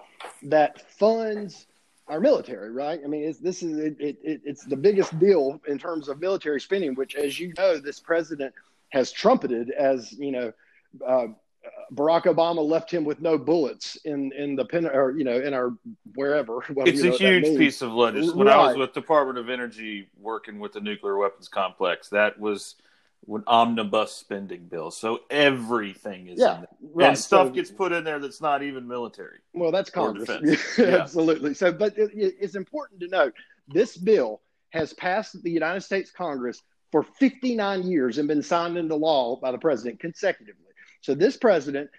[0.44, 1.66] that funds
[2.09, 3.00] our military, right?
[3.04, 6.94] I mean, this is it, it, it's the biggest deal in terms of military spending,
[6.94, 8.54] which, as you know, this president
[8.90, 10.52] has trumpeted as you know
[11.07, 11.26] uh,
[11.92, 15.54] Barack Obama left him with no bullets in in the pen or you know in
[15.54, 15.74] our
[16.14, 16.62] wherever.
[16.68, 18.38] it's a huge piece of legislation.
[18.38, 18.57] When right.
[18.57, 22.76] I was with Department of Energy working with the nuclear weapons complex, that was
[23.36, 24.90] an omnibus spending bill.
[24.90, 26.64] So everything is yeah,
[26.94, 27.08] right.
[27.08, 29.38] and stuff so, gets put in there that's not even military.
[29.52, 30.28] Well, that's Congress,
[30.78, 30.86] yeah.
[30.86, 31.54] absolutely.
[31.54, 33.34] So, but it, it's important to note
[33.68, 38.94] this bill has passed the United States Congress for 59 years and been signed into
[38.94, 40.64] law by the president consecutively.
[41.00, 41.90] So this president,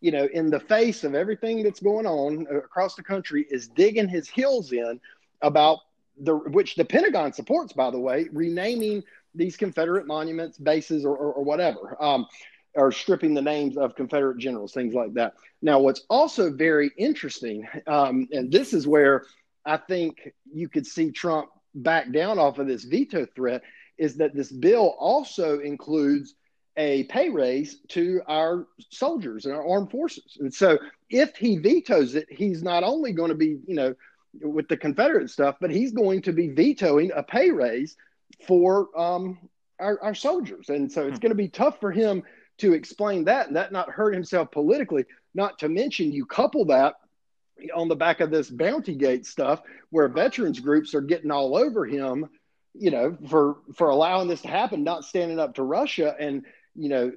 [0.00, 4.08] you know, in the face of everything that's going on across the country, is digging
[4.08, 5.00] his heels in
[5.42, 5.78] about
[6.18, 9.02] the which the Pentagon supports, by the way, renaming
[9.36, 12.26] these Confederate monuments, bases, or, or, or whatever, um,
[12.74, 15.34] or stripping the names of Confederate generals, things like that.
[15.62, 19.24] Now, what's also very interesting, um, and this is where
[19.64, 23.62] I think you could see Trump back down off of this veto threat,
[23.98, 26.34] is that this bill also includes
[26.76, 30.36] a pay raise to our soldiers and our armed forces.
[30.38, 33.94] And so if he vetoes it, he's not only going to be, you know,
[34.42, 37.96] with the Confederate stuff, but he's going to be vetoing a pay raise
[38.46, 39.38] for um,
[39.78, 40.68] our, our soldiers.
[40.68, 41.22] And so it's hmm.
[41.22, 42.22] going to be tough for him
[42.58, 45.04] to explain that and that not hurt himself politically.
[45.34, 46.94] Not to mention, you couple that
[47.74, 51.86] on the back of this bounty gate stuff where veterans groups are getting all over
[51.86, 52.28] him
[52.74, 56.44] you know for for allowing this to happen not standing up to russia and
[56.76, 57.12] you know,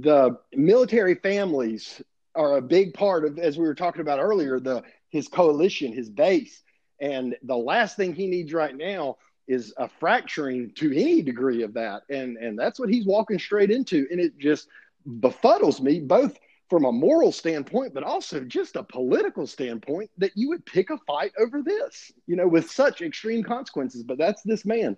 [0.00, 2.00] the military families
[2.34, 6.08] are a big part of, as we were talking about earlier, the his coalition, his
[6.08, 6.62] base,
[7.00, 9.16] and the last thing he needs right now
[9.48, 13.70] is a fracturing to any degree of that, and and that's what he's walking straight
[13.70, 14.68] into, and it just
[15.06, 16.38] befuddles me both
[16.70, 20.96] from a moral standpoint, but also just a political standpoint that you would pick a
[21.06, 24.02] fight over this, you know, with such extreme consequences.
[24.02, 24.96] But that's this man.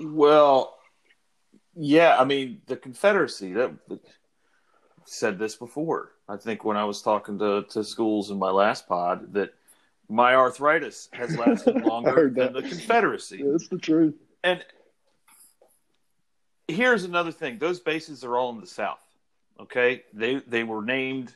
[0.00, 0.76] Well,
[1.74, 3.54] yeah, I mean the Confederacy.
[3.54, 3.72] That
[5.06, 6.12] said this before.
[6.28, 9.54] I think when I was talking to to schools in my last pod that
[10.08, 13.38] my arthritis has lasted longer than the Confederacy.
[13.38, 14.14] Yeah, that's the truth.
[14.42, 14.64] And
[16.66, 19.02] here's another thing: those bases are all in the South.
[19.60, 21.34] Okay, they they were named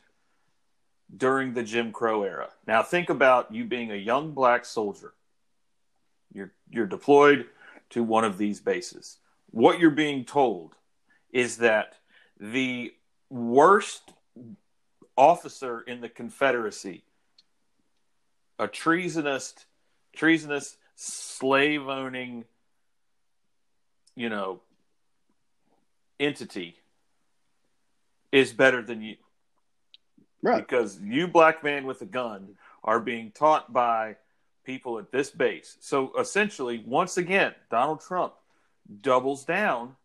[1.15, 2.49] during the Jim Crow era.
[2.65, 5.13] Now think about you being a young black soldier.
[6.33, 7.47] You're you're deployed
[7.91, 9.17] to one of these bases
[9.53, 10.73] what you're being told
[11.31, 11.95] is that
[12.39, 12.91] the
[13.29, 14.11] worst
[15.15, 17.03] officer in the Confederacy,
[18.59, 19.53] a treasonous,
[20.15, 22.45] treasonous, slave owning,
[24.15, 24.61] you know,
[26.19, 26.77] entity,
[28.31, 29.15] is better than you.
[30.41, 30.67] Right.
[30.67, 34.17] Because you, black man with a gun, are being taught by
[34.65, 35.77] people at this base.
[35.79, 38.33] So essentially, once again, Donald Trump
[39.01, 39.95] doubles down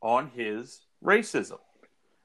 [0.00, 1.58] on his racism.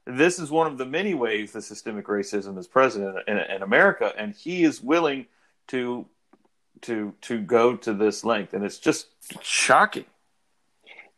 [0.06, 3.62] This is one of the many ways the systemic racism is present in, in, in
[3.62, 5.26] America, and he is willing
[5.68, 6.06] to
[6.82, 9.08] to to go to this length, and it's just
[9.42, 10.04] shocking.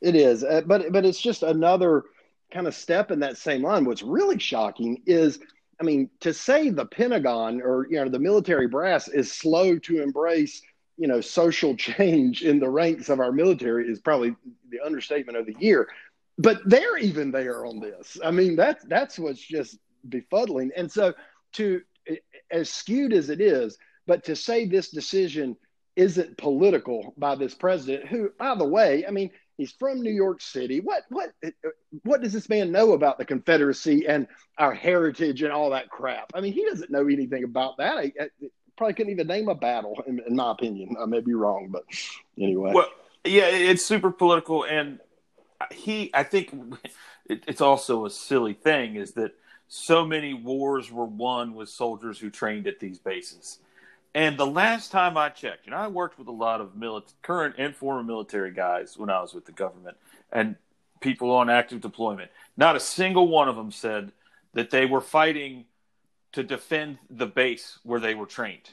[0.00, 2.04] It is, uh, but but it's just another
[2.52, 3.85] kind of step in that same line.
[3.85, 5.40] What's really shocking is,
[5.80, 10.02] I mean, to say the Pentagon or you know the military brass is slow to
[10.02, 10.62] embrace
[10.96, 14.35] you know social change in the ranks of our military is probably
[14.70, 15.88] the understatement of the year.
[16.38, 18.18] But they're even there on this.
[18.22, 19.78] I mean that's that's what's just
[20.09, 20.70] befuddling.
[20.76, 21.14] And so
[21.54, 21.80] to
[22.50, 23.76] as skewed as it is
[24.07, 25.57] but to say this decision
[25.95, 30.40] isn't political by this president who by the way i mean he's from new york
[30.40, 30.81] city.
[30.81, 31.33] What what
[32.03, 34.27] what does this man know about the confederacy and
[34.59, 36.33] our heritage and all that crap?
[36.35, 37.97] I mean he doesn't know anything about that.
[37.97, 38.29] I, I,
[38.77, 40.97] probably couldn't even name a battle, in, in my opinion.
[41.01, 41.85] I may be wrong, but
[42.38, 42.73] anyway.
[42.75, 42.88] Well,
[43.25, 45.01] yeah, it's super political, and
[45.73, 46.53] he, I think,
[47.29, 49.33] it's also a silly thing is that
[49.69, 53.59] so many wars were won with soldiers who trained at these bases,
[54.16, 57.12] And the last time I checked, you know, I worked with a lot of mili-
[57.20, 59.98] current and former military guys when I was with the government
[60.33, 60.57] and
[61.00, 62.31] people on active deployment.
[62.57, 64.12] Not a single one of them said
[64.55, 65.66] that they were fighting
[66.33, 68.70] to defend the base where they were trained.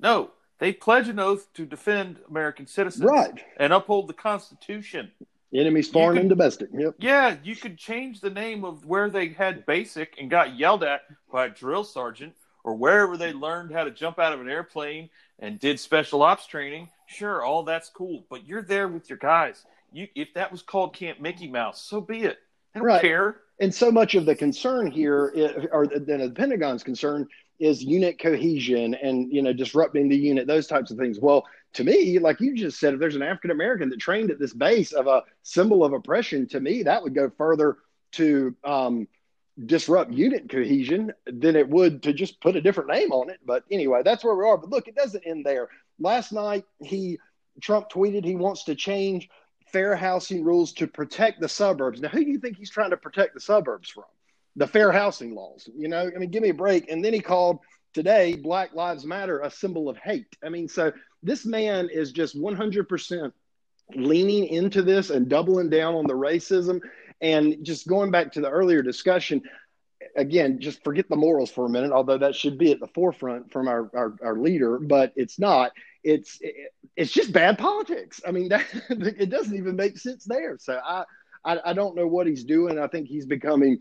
[0.00, 3.44] No, they pledge an oath to defend American citizens Right.
[3.58, 5.12] and uphold the Constitution.
[5.54, 6.68] Enemies foreign could- and domestic.
[6.72, 6.96] Yep.
[6.98, 11.02] Yeah, you could change the name of where they had basic and got yelled at
[11.30, 15.10] by a drill sergeant or wherever they learned how to jump out of an airplane
[15.38, 16.88] and did special ops training.
[17.06, 19.64] Sure, all that's cool, but you're there with your guys.
[19.92, 22.38] You, if that was called Camp Mickey Mouse, so be it.
[22.74, 23.02] I don't Right.
[23.02, 23.36] care.
[23.60, 28.94] And so much of the concern here, or than the Pentagon's concern, is unit cohesion
[28.94, 31.20] and you know disrupting the unit, those types of things.
[31.20, 34.38] Well, to me, like you just said, if there's an African American that trained at
[34.38, 37.76] this base of a symbol of oppression, to me that would go further
[38.12, 39.06] to um,
[39.66, 43.40] disrupt unit cohesion than it would to just put a different name on it.
[43.44, 44.56] But anyway, that's where we are.
[44.56, 45.68] But look, it doesn't end there.
[45.98, 47.18] Last night, he
[47.60, 49.28] Trump tweeted he wants to change
[49.72, 52.00] fair housing rules to protect the suburbs.
[52.00, 54.04] Now, who do you think he's trying to protect the suburbs from?
[54.56, 55.68] The fair housing laws.
[55.74, 56.90] You know, I mean, give me a break.
[56.90, 57.60] And then he called
[57.94, 60.36] today Black Lives Matter a symbol of hate.
[60.44, 63.32] I mean, so this man is just 100%
[63.94, 66.80] leaning into this and doubling down on the racism.
[67.22, 69.42] And just going back to the earlier discussion,
[70.16, 73.52] again, just forget the morals for a minute, although that should be at the forefront
[73.52, 75.72] from our, our, our leader, but it's not.
[76.04, 78.20] It's it, it's just bad politics.
[78.26, 80.58] I mean, that, it doesn't even make sense there.
[80.58, 81.04] So I,
[81.44, 82.78] I I don't know what he's doing.
[82.78, 83.78] I think he's becoming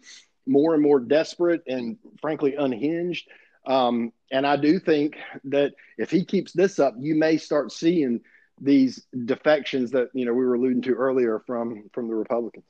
[0.47, 3.27] more and more desperate and frankly unhinged.
[3.65, 8.21] Um, and I do think that if he keeps this up, you may start seeing
[8.60, 12.65] these defections that you know we were alluding to earlier from from the Republicans.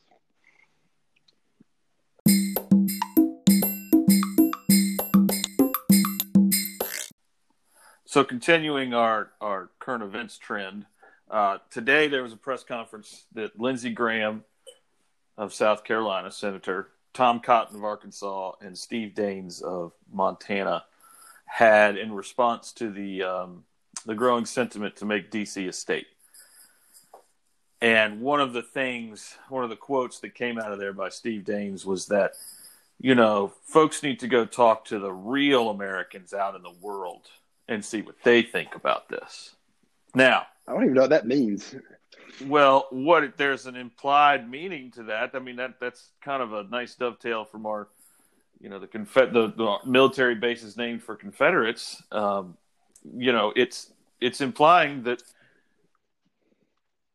[8.11, 10.85] So, continuing our, our current events trend,
[11.29, 14.43] uh, today there was a press conference that Lindsey Graham
[15.37, 20.83] of South Carolina, Senator, Tom Cotton of Arkansas, and Steve Daines of Montana
[21.45, 23.63] had in response to the um,
[24.05, 26.07] the growing sentiment to make DC a state.
[27.79, 31.07] And one of the things, one of the quotes that came out of there by
[31.07, 32.33] Steve Daines was that,
[32.99, 37.29] you know, folks need to go talk to the real Americans out in the world
[37.71, 39.55] and see what they think about this.
[40.13, 41.73] Now, I don't even know what that means.
[42.45, 45.31] well, what there's an implied meaning to that.
[45.33, 47.87] I mean, that that's kind of a nice dovetail from our,
[48.59, 52.03] you know, the confed the, the military bases named for Confederates.
[52.11, 52.57] Um,
[53.17, 55.23] you know, it's it's implying that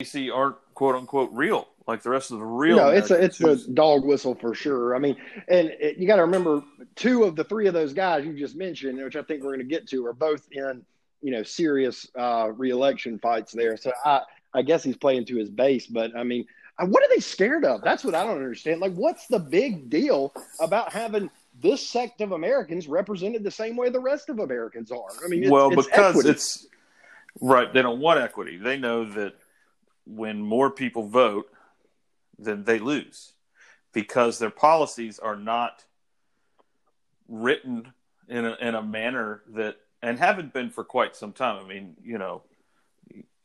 [0.00, 2.76] DC aren't quote unquote real like the rest of the real.
[2.76, 4.94] No, it's a it's who's- a dog whistle for sure.
[4.96, 5.16] I mean,
[5.48, 6.62] and it, you got to remember,
[6.94, 9.60] two of the three of those guys you just mentioned, which I think we're going
[9.60, 10.84] to get to, are both in
[11.22, 13.76] you know serious uh, reelection fights there.
[13.76, 14.22] So I
[14.52, 16.46] I guess he's playing to his base, but I mean,
[16.78, 17.82] what are they scared of?
[17.82, 18.80] That's what I don't understand.
[18.80, 23.90] Like, what's the big deal about having this sect of Americans represented the same way
[23.90, 25.08] the rest of Americans are?
[25.24, 26.30] I mean, it's, well, it's because equity.
[26.30, 26.66] it's
[27.40, 27.72] right.
[27.72, 28.56] They don't want equity.
[28.56, 29.34] They know that
[30.06, 31.50] when more people vote,
[32.38, 33.32] then they lose
[33.92, 35.84] because their policies are not
[37.28, 37.92] written
[38.28, 41.64] in a, in a manner that and haven't been for quite some time.
[41.64, 42.42] I mean, you know,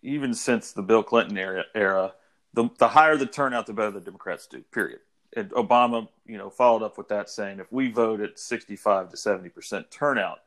[0.03, 2.13] even since the Bill Clinton era, era
[2.53, 4.61] the, the higher the turnout, the better the Democrats do.
[4.71, 4.99] Period.
[5.35, 9.17] And Obama, you know, followed up with that saying, if we vote at 65 to
[9.17, 10.39] 70 percent turnout,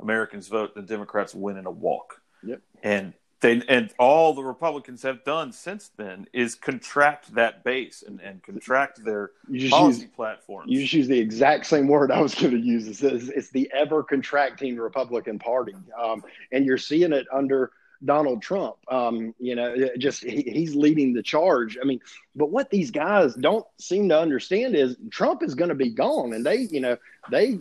[0.00, 2.22] Americans vote, the Democrats win in a walk.
[2.44, 2.60] Yep.
[2.82, 8.20] And they and all the Republicans have done since then is contract that base and,
[8.20, 9.30] and contract their
[9.70, 10.70] policy use platforms.
[10.70, 12.88] You just use the exact same word I was going to use.
[12.88, 17.70] It's, it's, it's the ever contracting Republican Party, um, and you're seeing it under
[18.04, 18.76] Donald Trump.
[18.88, 21.78] Um, you know, just he, he's leading the charge.
[21.80, 22.00] I mean,
[22.34, 26.32] but what these guys don't seem to understand is Trump is going to be gone,
[26.32, 26.96] and they, you know,
[27.30, 27.60] they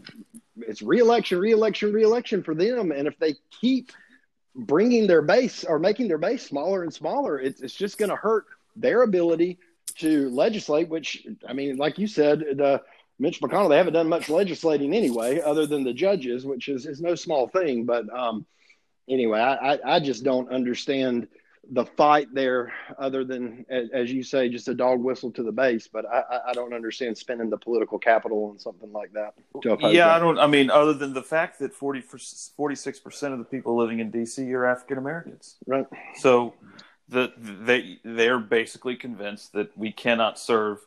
[0.62, 3.92] it's reelection, reelection, reelection for them, and if they keep
[4.58, 8.16] bringing their base or making their base smaller and smaller, it's it's just going to
[8.16, 8.46] hurt
[8.76, 9.60] their ability
[10.00, 10.90] to legislate.
[10.90, 12.82] Which I mean, like you said, the
[13.20, 17.02] Mitch McConnell, they haven't done much legislating anyway, other than the judges, which is is
[17.02, 17.86] no small thing.
[17.86, 18.46] But um,
[19.08, 21.28] anyway, I, I I just don't understand
[21.72, 25.88] the fight there, other than as, you say, just a dog whistle to the base.
[25.88, 29.34] But I I- don't understand spending the political capital on something like that.
[29.64, 30.08] to yeah, that.
[30.10, 30.40] I don't.
[30.40, 34.50] I mean, other than the fact that 46 percent of the people living in DC
[34.54, 35.86] are African Americans, right.
[36.16, 36.54] so
[37.10, 40.80] the they they're basically convinced that we cannot serve,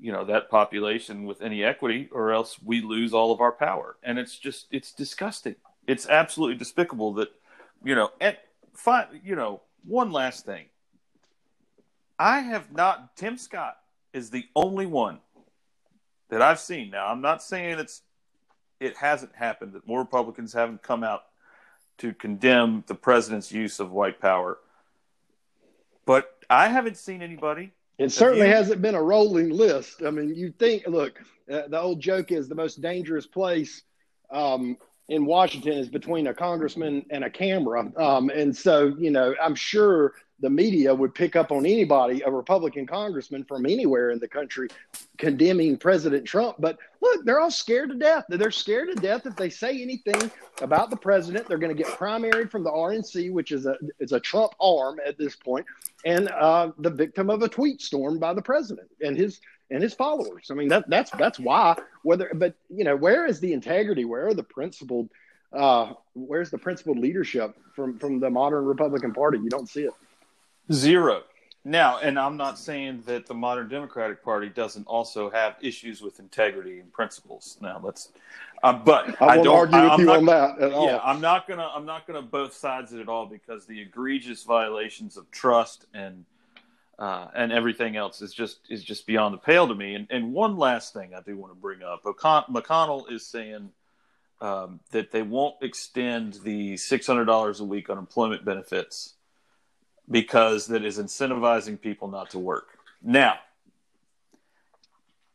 [0.00, 3.96] you know, that population with any equity, or else we lose all of our power,
[4.02, 5.56] and it's just it's disgusting.
[5.86, 7.28] It's absolutely despicable that,
[7.82, 8.36] you know, and
[8.74, 10.66] fine, you know, one last thing.
[12.18, 13.76] I have not, Tim Scott
[14.12, 15.18] is the only one
[16.30, 16.90] that I've seen.
[16.90, 18.02] Now, I'm not saying it's,
[18.80, 21.22] it hasn't happened that more Republicans haven't come out
[21.98, 24.58] to condemn the president's use of white power.
[26.06, 27.72] But I haven't seen anybody.
[27.98, 30.02] It certainly hasn't been a rolling list.
[30.06, 31.20] I mean, you think, look,
[31.52, 33.82] uh, the old joke is the most dangerous place
[34.30, 34.76] um,
[35.08, 37.90] in Washington is between a congressman and a camera.
[37.96, 42.30] Um, and so, you know, I'm sure the media would pick up on anybody, a
[42.30, 44.68] Republican congressman from anywhere in the country,
[45.16, 46.56] condemning President Trump.
[46.60, 48.24] But look, they're all scared to death.
[48.28, 50.30] They're scared to death if they say anything
[50.60, 51.48] about the president.
[51.48, 55.00] They're going to get primaried from the RNC, which is a is a Trump arm
[55.04, 55.66] at this point,
[56.04, 59.40] and uh, the victim of a tweet storm by the president and his
[59.70, 60.48] and his followers.
[60.50, 61.76] I mean, that that's that's why.
[62.02, 64.04] Whether, but you know, where is the integrity?
[64.04, 65.10] Where are the principled?
[65.52, 69.38] Uh, where's the principled leadership from from the modern Republican Party?
[69.38, 69.92] You don't see it.
[70.72, 71.22] Zero.
[71.64, 76.18] Now, and I'm not saying that the modern Democratic Party doesn't also have issues with
[76.18, 77.58] integrity and principles.
[77.60, 78.10] Now, let's,
[78.62, 80.86] um, but I, I don't argue with I'm you not, on that at all.
[80.86, 84.44] Yeah, I'm not gonna, I'm not gonna both sides it at all because the egregious
[84.44, 86.24] violations of trust and
[86.98, 89.94] uh, and everything else is just is just beyond the pale to me.
[89.94, 93.70] And and one last thing I do want to bring up: McConnell is saying
[94.40, 99.14] um, that they won't extend the six hundred dollars a week unemployment benefits
[100.10, 102.78] because that is incentivizing people not to work.
[103.02, 103.38] Now,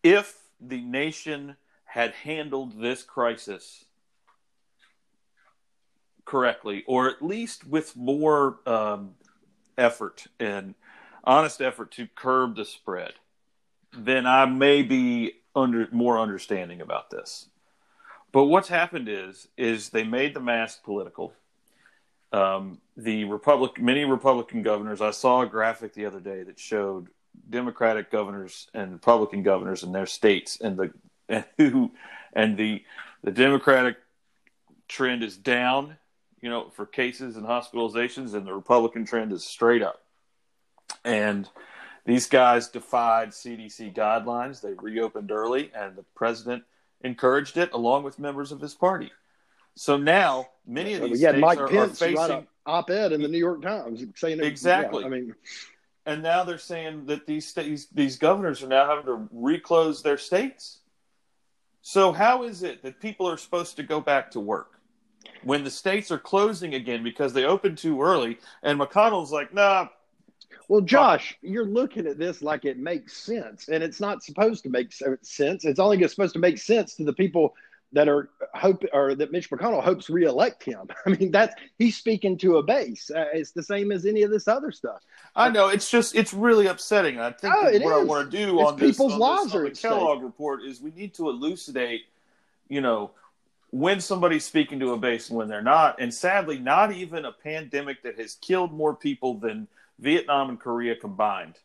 [0.01, 1.55] if the nation
[1.86, 3.86] had handled this crisis
[6.26, 9.11] correctly, or at least with more um,
[9.78, 10.74] effort and
[11.24, 13.13] honest effort to curb the spread,
[13.95, 17.47] then I may be under more understanding about this.
[18.32, 21.34] But what's happened is is they made the mask political
[22.34, 25.01] um, the Republic, many Republican governors.
[25.01, 27.07] I saw a graphic the other day that showed
[27.49, 30.91] Democratic governors and Republican governors in their states, and the
[31.30, 31.91] and who
[32.34, 32.84] and the
[33.24, 33.97] the Democratic
[34.88, 35.97] trend is down,
[36.41, 40.02] you know, for cases and hospitalizations, and the Republican trend is straight up.
[41.03, 41.49] And
[42.05, 44.61] these guys defied CDC guidelines.
[44.61, 46.63] They reopened early, and the president
[47.01, 49.11] encouraged it, along with members of his party.
[49.75, 53.27] So now many of these had states Mike are, Pence are facing op-ed in the
[53.27, 55.01] New York Times saying Exactly.
[55.01, 55.35] Yeah, I mean,
[56.05, 60.17] and now they're saying that these states, these governors are now having to reclose their
[60.17, 60.79] states.
[61.81, 64.79] So how is it that people are supposed to go back to work
[65.43, 68.37] when the states are closing again because they opened too early?
[68.61, 69.87] And McConnell's like, nah.
[70.67, 74.69] Well, Josh, you're looking at this like it makes sense, and it's not supposed to
[74.69, 75.65] make sense.
[75.65, 77.55] It's only supposed to make sense to the people
[77.93, 80.87] that are hope or that Mitch McConnell hopes reelect him.
[81.05, 83.09] I mean, that's he's speaking to a base.
[83.09, 85.01] Uh, it's the same as any of this other stuff.
[85.35, 87.19] I know it's just it's really upsetting.
[87.19, 89.53] I think Oh, what I want to do It's on this, people's on lives this
[89.53, 89.91] on are the at stake.
[89.91, 92.01] Kellogg report is we need to elucidate,
[92.67, 93.11] you know,
[93.69, 95.99] when somebody's speaking to a base and when they're not.
[95.99, 99.67] And sadly, not even a pandemic that has killed more people than
[100.03, 101.59] Vietnam and Korea combined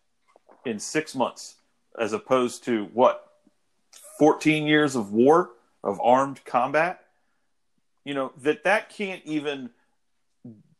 [0.65, 1.57] in six months,
[1.99, 3.25] as opposed to what,
[4.19, 5.51] 14 years of war,
[5.83, 7.05] of armed combat,
[8.05, 9.71] you know, that that can't even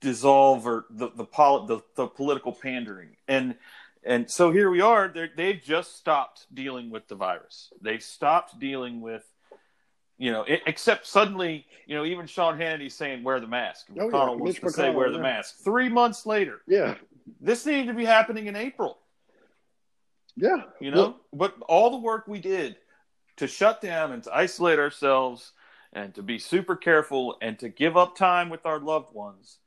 [0.01, 3.17] dissolve or the the, poli- the, the political pandering.
[3.27, 3.57] And
[4.05, 5.09] and so here we are.
[5.09, 7.73] They're, they've just stopped dealing with the virus.
[7.83, 9.25] They've stopped dealing with,
[10.19, 13.87] you know, it, except suddenly, you know, even Sean Hannity's saying wear the mask.
[13.91, 14.03] Oh, yeah.
[14.03, 15.57] McConnell wants Mitch to say McConnell, wear the mask.
[15.65, 16.97] Three months later, Yeah,
[17.41, 18.99] this needed to be happening in April.
[20.37, 20.63] yeah.
[20.81, 22.77] You know, but all the work we did
[23.37, 25.53] to shut down and to isolate ourselves
[25.93, 29.59] and to be super careful and to give up time with our loved ones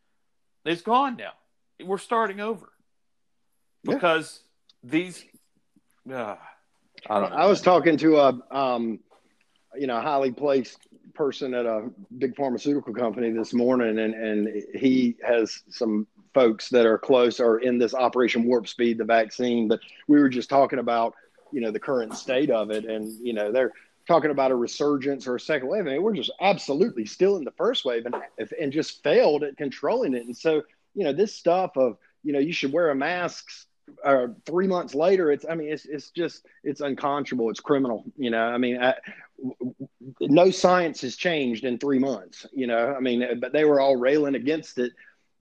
[0.65, 1.31] is gone now.
[1.83, 2.71] We're starting over
[3.83, 3.93] Yeah.
[3.95, 4.43] because
[4.83, 5.23] these.
[6.11, 6.35] Uh,
[7.09, 7.35] I don't know.
[7.37, 8.99] I was talking to a, um,
[9.77, 10.77] you know, a highly placed
[11.13, 16.85] person at a big pharmaceutical company this morning, and and he has some folks that
[16.85, 19.67] are close or in this Operation Warp Speed, the vaccine.
[19.67, 21.13] But we were just talking about,
[21.51, 23.73] you know, the current state of it, and you know, they're
[24.07, 25.87] talking about a resurgence or a second wave.
[25.87, 28.15] I mean, we're just absolutely still in the first wave, and
[28.59, 30.25] and just failed at controlling it.
[30.25, 30.63] And so,
[30.95, 33.47] you know, this stuff of you know, you should wear a mask
[34.03, 37.49] uh, three months later, it's I mean it's it's just it's unconscionable.
[37.49, 38.03] It's criminal.
[38.17, 38.95] You know, I mean, I,
[40.19, 42.45] no science has changed in three months.
[42.53, 44.93] You know, I mean, but they were all railing against it,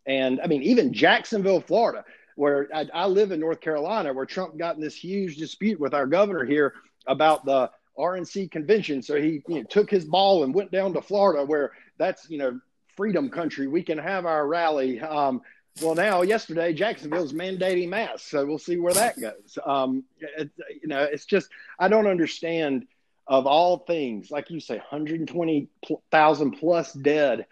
[0.06, 2.04] and I mean, even Jacksonville, Florida,
[2.36, 5.94] where I, I live in North Carolina, where Trump got in this huge dispute with
[5.94, 6.74] our governor here
[7.06, 9.02] about the RNC convention.
[9.02, 12.38] So he you know, took his ball and went down to Florida, where that's you
[12.38, 12.60] know
[12.96, 13.66] freedom country.
[13.66, 15.00] We can have our rally.
[15.00, 15.42] Um,
[15.80, 19.58] well, now yesterday Jacksonville's mandating masks, so we'll see where that goes.
[19.64, 20.50] Um, it,
[20.82, 21.48] you know, it's just
[21.78, 22.86] I don't understand.
[23.26, 27.46] Of all things, like you say, 120,000 plus dead,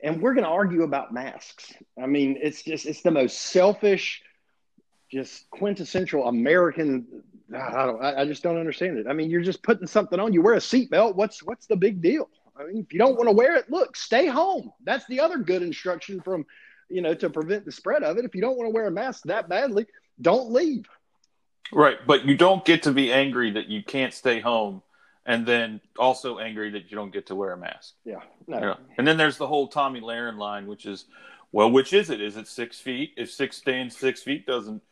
[0.00, 1.72] and we're going to argue about masks.
[2.00, 4.22] I mean, it's just it's the most selfish,
[5.10, 7.24] just quintessential American.
[7.52, 8.00] I don't.
[8.00, 9.08] I just don't understand it.
[9.08, 10.32] I mean, you're just putting something on.
[10.32, 11.16] You wear a seatbelt.
[11.16, 12.30] What's what's the big deal?
[12.56, 14.72] I mean, if you don't want to wear it, look, stay home.
[14.84, 16.46] That's the other good instruction from
[16.88, 18.24] you know, to prevent the spread of it.
[18.24, 19.86] If you don't want to wear a mask that badly,
[20.20, 20.86] don't leave.
[21.72, 24.82] Right, but you don't get to be angry that you can't stay home,
[25.26, 27.94] and then also angry that you don't get to wear a mask.
[28.04, 28.56] Yeah, no.
[28.56, 28.76] You know?
[28.96, 31.04] And then there's the whole Tomi Lahren line, which is,
[31.52, 32.20] well, which is it?
[32.20, 33.12] Is it six feet?
[33.16, 34.82] If six staying six feet doesn't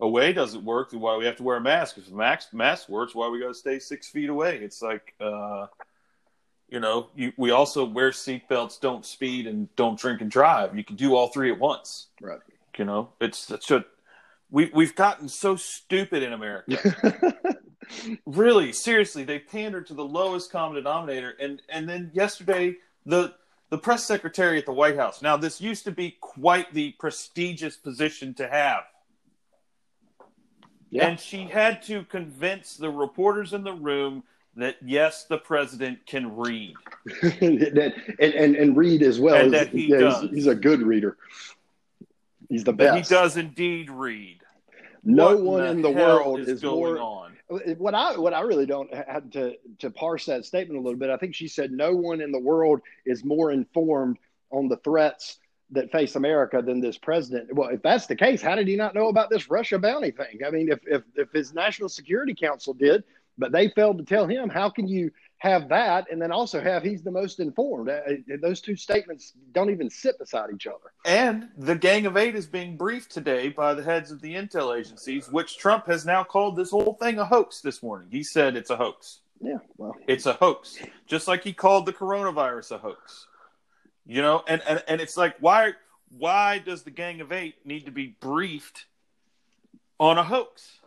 [0.00, 1.98] away doesn't work, then why we have to wear a mask?
[1.98, 4.56] If the mask mask works, why we got to stay six feet away?
[4.56, 5.66] It's like, uh,
[6.72, 10.74] you know, you, we also wear seatbelts, don't speed, and don't drink and drive.
[10.74, 12.06] You can do all three at once.
[12.18, 12.40] Right.
[12.78, 13.84] You know, it's it's a
[14.50, 17.36] we we've gotten so stupid in America.
[18.26, 23.34] really, seriously, they pandered to the lowest common denominator, and and then yesterday the
[23.68, 25.20] the press secretary at the White House.
[25.20, 28.84] Now, this used to be quite the prestigious position to have.
[30.88, 31.06] Yeah.
[31.06, 34.24] And she had to convince the reporters in the room
[34.56, 36.74] that yes, the president can read,
[37.40, 37.62] and,
[38.20, 39.36] and and read as well.
[39.36, 40.20] And that he yeah, does.
[40.22, 41.16] He's, he's, a good reader.
[42.48, 43.08] He's the best.
[43.08, 44.40] he does indeed read.
[45.04, 47.36] No what one in the, world is, is going more, on.
[47.78, 51.10] What I what I really don't have to to parse that statement a little bit.
[51.10, 54.18] I think she said no one in the world is more informed
[54.50, 55.38] on the threats
[55.70, 57.52] that face America than this president.
[57.54, 60.40] Well, if that's the case, how did he not know about this Russia bounty thing?
[60.46, 63.02] I mean, if if, if his National Security Council did,
[63.42, 66.06] but they failed to tell him how can you have that?
[66.10, 67.88] And then also have he's the most informed.
[67.88, 70.92] Uh, uh, those two statements don't even sit beside each other.
[71.04, 74.78] And the gang of eight is being briefed today by the heads of the intel
[74.78, 78.06] agencies which trump has now called this whole thing a hoax this morning.
[78.12, 79.22] He said it's a hoax.
[79.40, 79.96] Yeah well.
[80.06, 80.78] It's a hoax.
[81.08, 83.26] Just like he called the coronavirus a hoax.
[84.06, 85.72] You know and and, and it's like why
[86.16, 88.86] why does the gang of eight need to be briefed
[89.98, 90.78] on a hoax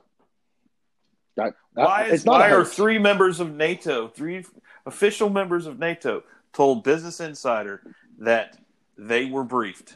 [1.76, 4.46] why, is, why are three members of NATO, three
[4.86, 6.24] official members of NATO,
[6.54, 7.82] told Business Insider
[8.20, 8.58] that
[8.98, 9.96] they were briefed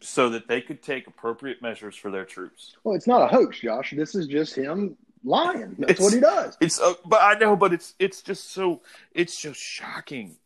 [0.00, 2.76] so that they could take appropriate measures for their troops?
[2.84, 3.94] Well, it's not a hoax, Josh.
[3.96, 5.76] This is just him lying.
[5.78, 6.56] That's it's, what he does.
[6.60, 8.80] It's, uh, but I know, but it's it's just so
[9.12, 10.36] it's just shocking.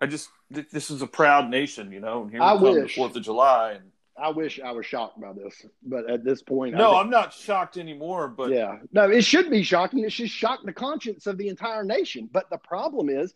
[0.00, 2.22] I just this is a proud nation, you know.
[2.22, 2.94] And here we I come wish.
[2.94, 3.90] the Fourth of July, and
[4.22, 7.76] I wish I was shocked by this, but at this point, no, I'm not shocked
[7.76, 8.28] anymore.
[8.28, 10.04] But yeah, no, it should be shocking.
[10.04, 12.30] It should shock the conscience of the entire nation.
[12.32, 13.34] But the problem is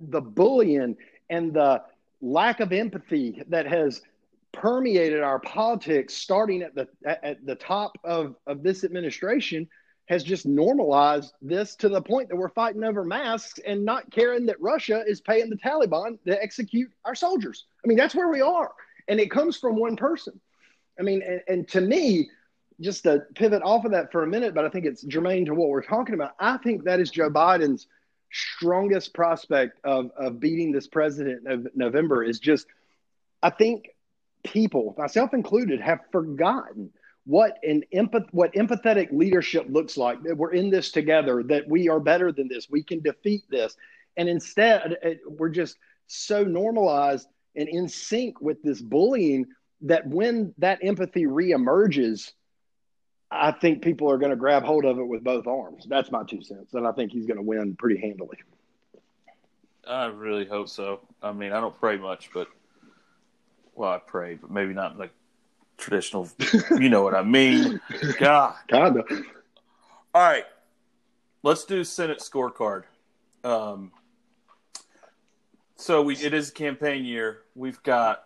[0.00, 0.96] the bullying
[1.30, 1.82] and the
[2.20, 4.02] lack of empathy that has
[4.52, 9.68] permeated our politics, starting at the at the top of of this administration,
[10.06, 14.46] has just normalized this to the point that we're fighting over masks and not caring
[14.46, 17.66] that Russia is paying the Taliban to execute our soldiers.
[17.84, 18.72] I mean, that's where we are
[19.08, 20.40] and it comes from one person.
[20.98, 22.30] I mean, and, and, to me,
[22.80, 25.54] just to pivot off of that for a minute, but I think it's germane to
[25.54, 26.32] what we're talking about.
[26.38, 27.86] I think that is Joe Biden's
[28.32, 32.66] strongest prospect of, of beating this president of November is just,
[33.42, 33.88] I think
[34.44, 36.90] people, myself included, have forgotten
[37.24, 40.22] what an empath- what empathetic leadership looks like.
[40.22, 41.42] That we're in this together.
[41.42, 42.70] That we are better than this.
[42.70, 43.76] We can defeat this.
[44.16, 44.96] And instead,
[45.26, 47.28] we're just so normalized
[47.58, 49.46] and in sync with this bullying
[49.82, 52.32] that when that empathy reemerges,
[53.30, 55.84] I think people are going to grab hold of it with both arms.
[55.88, 58.38] That's my two cents, and I think he's going to win pretty handily.
[59.86, 61.00] I really hope so.
[61.22, 62.48] I mean, I don't pray much, but
[63.74, 65.12] well, I pray, but maybe not like
[65.76, 66.28] traditional.
[66.70, 67.80] you know what I mean?
[68.18, 69.02] God, kinda.
[70.14, 70.44] All right,
[71.42, 72.84] let's do Senate scorecard.
[73.44, 73.92] Um,
[75.78, 77.38] so we it is campaign year.
[77.54, 78.24] We've got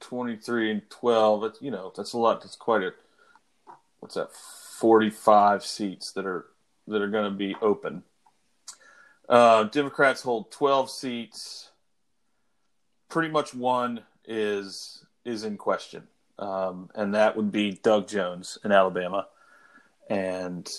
[0.00, 1.44] 23 and 12.
[1.44, 2.40] It's, you know, that's a lot.
[2.40, 2.92] That's quite a
[3.98, 4.32] what's that?
[4.32, 6.46] 45 seats that are
[6.86, 8.04] that are going to be open.
[9.28, 11.70] Uh, Democrats hold 12 seats.
[13.08, 16.04] Pretty much one is is in question,
[16.38, 19.26] um, and that would be Doug Jones in Alabama,
[20.08, 20.70] and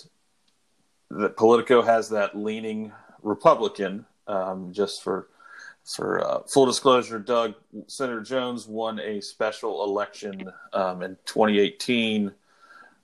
[1.10, 5.28] the Politico has that leaning Republican um, just for
[5.84, 7.56] for uh, full disclosure, Doug
[7.88, 12.32] Senator Jones won a special election um, in 2018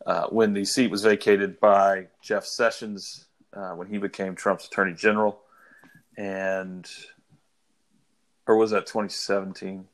[0.06, 4.94] uh, when the seat was vacated by Jeff Sessions uh, when he became Trump's Attorney
[4.94, 5.40] General,
[6.18, 6.88] and
[8.46, 9.88] or was that 2017?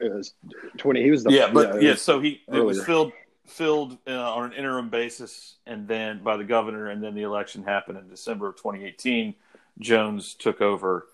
[0.00, 0.32] It was
[0.78, 1.02] twenty.
[1.02, 3.12] He was the yeah, but it yeah, so he it was filled
[3.46, 7.64] filled uh, on an interim basis, and then by the governor, and then the election
[7.64, 9.34] happened in December of 2018.
[9.78, 11.06] Jones took over,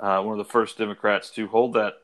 [0.00, 1.94] uh, one of the first Democrats to hold that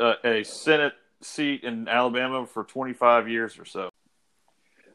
[0.00, 3.90] uh, a Senate seat in Alabama for 25 years or so.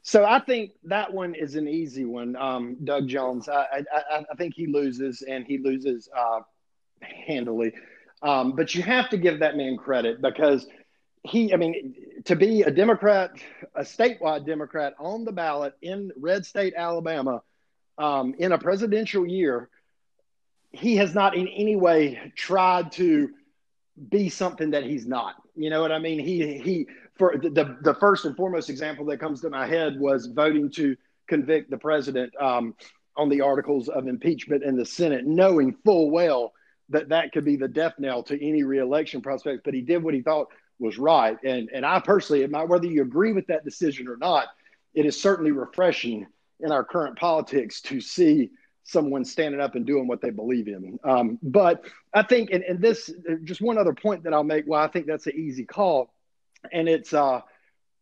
[0.02, 2.36] So I think that one is an easy one.
[2.36, 3.50] Um, Doug Jones.
[3.50, 6.40] I, I, I- think he loses, and he loses uh,
[7.02, 7.74] handily.
[8.22, 10.68] Um, but you have to give that man credit because
[11.24, 11.54] he.
[11.54, 11.96] I mean,
[12.26, 13.32] to be a Democrat,
[13.76, 17.42] a statewide Democrat on the ballot in red state Alabama
[17.98, 19.70] um, in a presidential year,
[20.72, 23.30] he has not in any way tried to
[24.10, 25.36] be something that he's not.
[25.56, 26.20] You know what I mean?
[26.20, 30.28] He he for the, the, first and foremost example that comes to my head was
[30.28, 30.96] voting to
[31.28, 32.76] convict the president um,
[33.18, 36.54] on the articles of impeachment in the Senate, knowing full well
[36.88, 39.62] that that could be the death knell to any reelection prospects.
[39.66, 40.48] But he did what he thought
[40.80, 44.48] was right, and and I personally, whether you agree with that decision or not,
[44.94, 46.26] it is certainly refreshing
[46.62, 48.52] in our current politics to see
[48.90, 51.00] someone standing up and doing what they believe in.
[51.04, 53.12] Um, but I think, and, and this,
[53.44, 56.14] just one other point that I'll make, why I think that's an easy call,
[56.72, 57.42] and it's uh,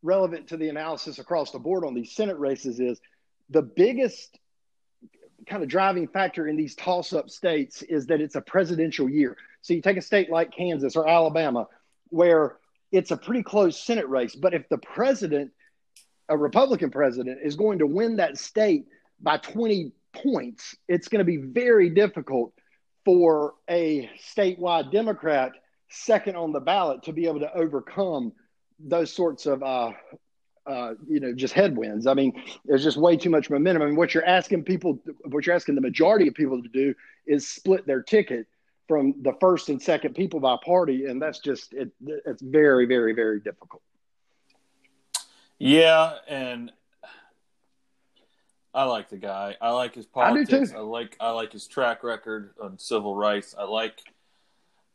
[0.02, 3.00] relevant to the analysis across the board on these Senate races, is
[3.50, 4.40] the biggest
[5.46, 9.38] kind of driving factor in these toss up states is that it's a presidential year.
[9.62, 11.68] So you take a state like Kansas or Alabama,
[12.10, 12.58] where
[12.92, 15.52] it's a pretty close Senate race, but if the president,
[16.30, 18.86] a Republican president, is going to win that state
[19.22, 19.92] by 20
[20.24, 22.54] points, it's going to be very difficult
[23.06, 25.54] for a statewide Democrat
[25.90, 28.34] second on the ballot to be able to overcome
[28.80, 29.92] those sorts of uh,
[30.66, 32.08] uh, you know just headwinds.
[32.08, 33.82] I mean, there's just way too much momentum.
[33.82, 36.94] I mean, what you're asking people, what you're asking the majority of people to do
[37.26, 38.48] is split their ticket
[38.88, 43.14] from the first and second people by party, and that's just it, it's very, very,
[43.14, 43.82] very difficult.
[45.60, 46.72] Yeah, and
[48.74, 49.56] I like the guy.
[49.62, 50.72] I like his politics.
[50.72, 50.78] too.
[50.78, 53.56] I like I like his track record on civil rights.
[53.58, 54.02] I like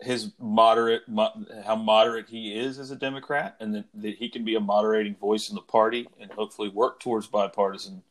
[0.01, 4.45] his moderate mo- how moderate he is as a Democrat, and that, that he can
[4.45, 8.03] be a moderating voice in the party and hopefully work towards bipartisan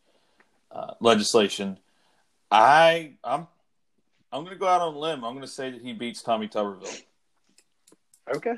[0.72, 1.78] uh, legislation.
[2.50, 3.48] I I'm
[4.32, 5.24] I'm going to go out on a limb.
[5.24, 7.04] I'm going to say that he beats Tommy Tuberville.
[8.34, 8.56] Okay.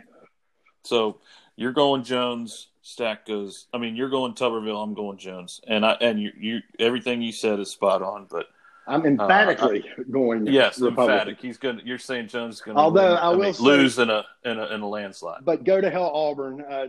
[0.84, 1.20] So
[1.56, 2.68] you're going Jones.
[2.84, 3.66] Stack goes.
[3.74, 4.84] I mean, you're going Tuberville.
[4.84, 5.62] I'm going Jones.
[5.68, 8.28] And I and you, you everything you said is spot on.
[8.30, 8.48] But
[8.86, 11.14] I'm emphatically going yes, Republican.
[11.14, 11.42] emphatic.
[11.42, 11.82] He's going.
[11.86, 12.78] You're saying Jones is going.
[12.78, 15.46] Although win, I will mean, say- lose in a in a in a landslide.
[15.46, 16.60] But go to hell, Auburn.
[16.62, 16.88] Uh,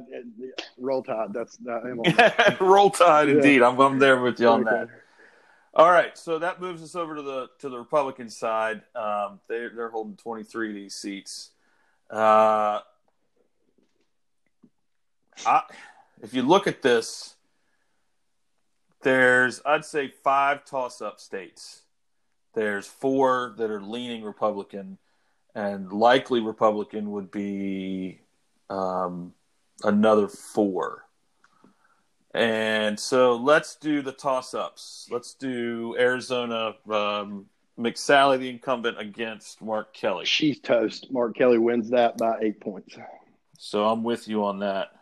[0.78, 1.32] roll Tide.
[1.32, 2.57] That's that.
[2.61, 3.34] Roll Tide, Yeah.
[3.36, 3.62] indeed.
[3.62, 4.76] I'm I'm there with you on Okay.
[4.76, 4.88] that.
[5.76, 8.82] All right, so that moves us over to the to the Republican side.
[8.97, 11.51] Um, they they're holding 23 of these seats.
[12.11, 12.80] Uh,
[15.47, 15.62] I,
[16.22, 17.35] if you look at this,
[19.03, 21.82] there's I'd say five toss-up states.
[22.55, 24.99] There's four that are leaning Republican,
[25.55, 28.20] and likely Republican would be
[28.70, 29.35] um,
[29.82, 31.05] another four.
[32.32, 35.09] And so let's do the toss ups.
[35.11, 37.47] Let's do Arizona, um,
[37.78, 40.24] McSally, the incumbent, against Mark Kelly.
[40.24, 41.12] She's toast.
[41.12, 42.97] Mark Kelly wins that by eight points.
[43.59, 44.93] So I'm with you on that.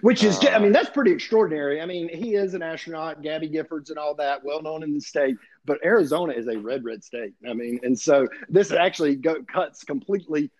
[0.00, 1.80] Which is, Uh, I mean, that's pretty extraordinary.
[1.80, 5.00] I mean, he is an astronaut, Gabby Giffords, and all that, well known in the
[5.00, 5.36] state.
[5.64, 7.34] But Arizona is a red, red state.
[7.48, 10.50] I mean, and so this actually go, cuts completely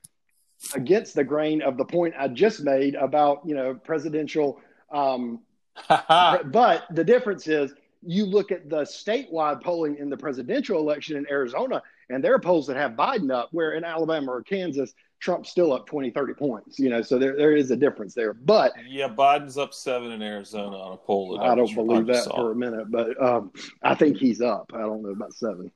[0.75, 4.61] against the grain of the point I just made about you know presidential.
[4.91, 5.41] Um,
[5.89, 11.27] but the difference is you look at the statewide polling in the presidential election in
[11.29, 15.51] Arizona, and there are polls that have Biden up, where in Alabama or Kansas, Trump's
[15.51, 16.79] still up 20, 30 points.
[16.79, 18.35] You know, so there, there is a difference there.
[18.35, 21.39] But yeah, Biden's up seven in Arizona on a poll.
[21.39, 22.37] That I don't believe that saw.
[22.37, 23.53] for a minute, but um,
[23.83, 24.73] I think he's up.
[24.75, 25.71] I don't know about seven.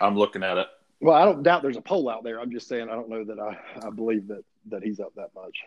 [0.00, 0.66] I'm looking at it.
[1.00, 2.40] Well, I don't doubt there's a poll out there.
[2.40, 5.30] I'm just saying I don't know that I, I believe that that he's up that
[5.34, 5.58] much.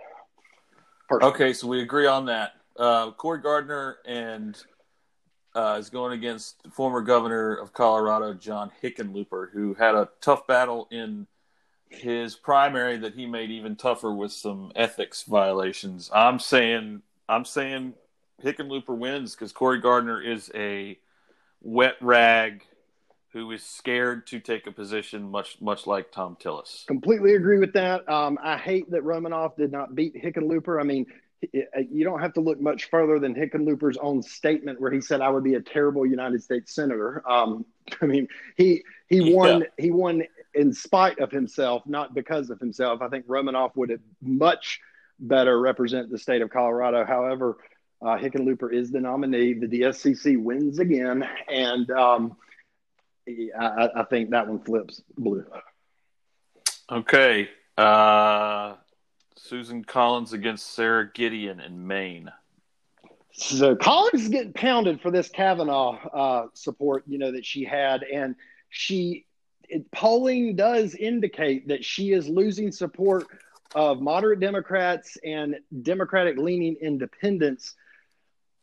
[1.08, 1.34] Personally.
[1.34, 2.54] Okay, so we agree on that.
[2.76, 4.62] Uh, Cory Gardner and
[5.56, 10.88] uh, is going against former governor of Colorado, John Hickenlooper, who had a tough battle
[10.92, 11.28] in
[11.90, 16.10] his primary that he made even tougher with some ethics violations.
[16.14, 17.94] I'm saying, I'm saying
[18.44, 20.98] Hickenlooper wins because Cory Gardner is a
[21.62, 22.64] wet rag
[23.34, 26.86] who is scared to take a position, much much like Thom Tillis.
[26.88, 28.08] Completely agree with that.
[28.10, 30.80] Um, I hate that Romanoff did not beat Hickenlooper.
[30.80, 31.06] I mean,
[31.52, 35.30] you don't have to look much further than Hickenlooper's own statement where he said, "I
[35.30, 37.66] would be a terrible United States senator." Um,
[38.02, 40.24] I mean, he he won he won
[40.58, 43.02] in spite of himself, not because of himself.
[43.02, 44.80] I think Romanoff would have much
[45.20, 47.06] better represent the state of Colorado.
[47.06, 47.58] However,
[48.02, 49.54] uh, Hickenlooper is the nominee.
[49.54, 52.38] The DSCC wins again, and um,
[53.28, 55.46] I, I, think that one flips blue.
[56.92, 57.50] Okay.
[57.78, 58.76] Uh,
[59.36, 62.32] Susan Collins against Sara Gideon in Maine.
[63.34, 68.04] So Collins is getting pounded for this Kavanaugh uh, support, you know, that she had,
[68.04, 68.36] and
[68.70, 69.27] she
[69.68, 73.28] it, polling does indicate that she is losing support
[73.76, 77.76] of moderate Democrats and Democratic leaning independents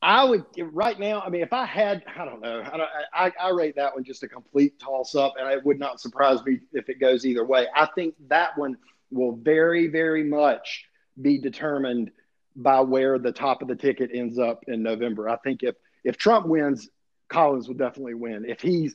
[0.05, 1.23] I would right now.
[1.23, 2.61] I mean, if I had, I don't know.
[2.61, 5.79] I, don't, I, I rate that one just a complete toss up, and it would
[5.79, 7.69] not surprise me if it goes either way.
[7.75, 8.77] I think that one
[9.11, 10.85] will very, very much
[11.21, 12.11] be determined
[12.55, 15.27] by where the top of the ticket ends up in November.
[15.29, 15.75] I think if
[16.05, 16.91] if Trump wins,
[17.31, 18.45] Collins will definitely win.
[18.47, 18.95] If he's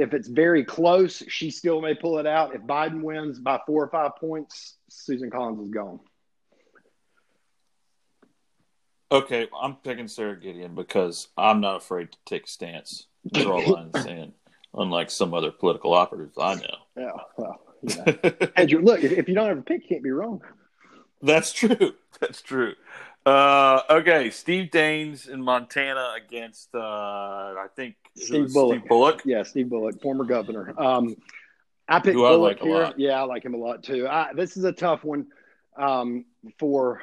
[0.00, 2.54] if it's very close, she still may pull it out.
[2.54, 6.00] If Biden wins by four or five points, Susan Collins is gone.
[9.10, 13.64] Okay, I'm picking Sara Gideon because I'm not afraid to take a stance, draw a
[13.66, 14.32] line in
[14.74, 16.62] unlike some other political operatives I know.
[16.98, 18.46] Yeah, well, yeah.
[18.56, 20.42] Andrew, look, if, if, you don't have a pick, you can't be wrong.
[21.22, 21.94] That's true.
[22.20, 22.74] That's true.
[23.26, 28.78] Uh, okay, Steve Daines in Montana against, uh, I think, Steve Bullock.
[28.78, 29.22] Steve Bullock.
[29.24, 30.72] Yeah, Steve Bullock, former governor.
[30.78, 31.16] Um,
[31.88, 33.08] I picked Who Bullock I like here.
[33.08, 34.06] Yeah, I like him a lot too.
[34.08, 35.26] I, this is a tough one
[35.76, 36.24] um,
[36.58, 37.00] for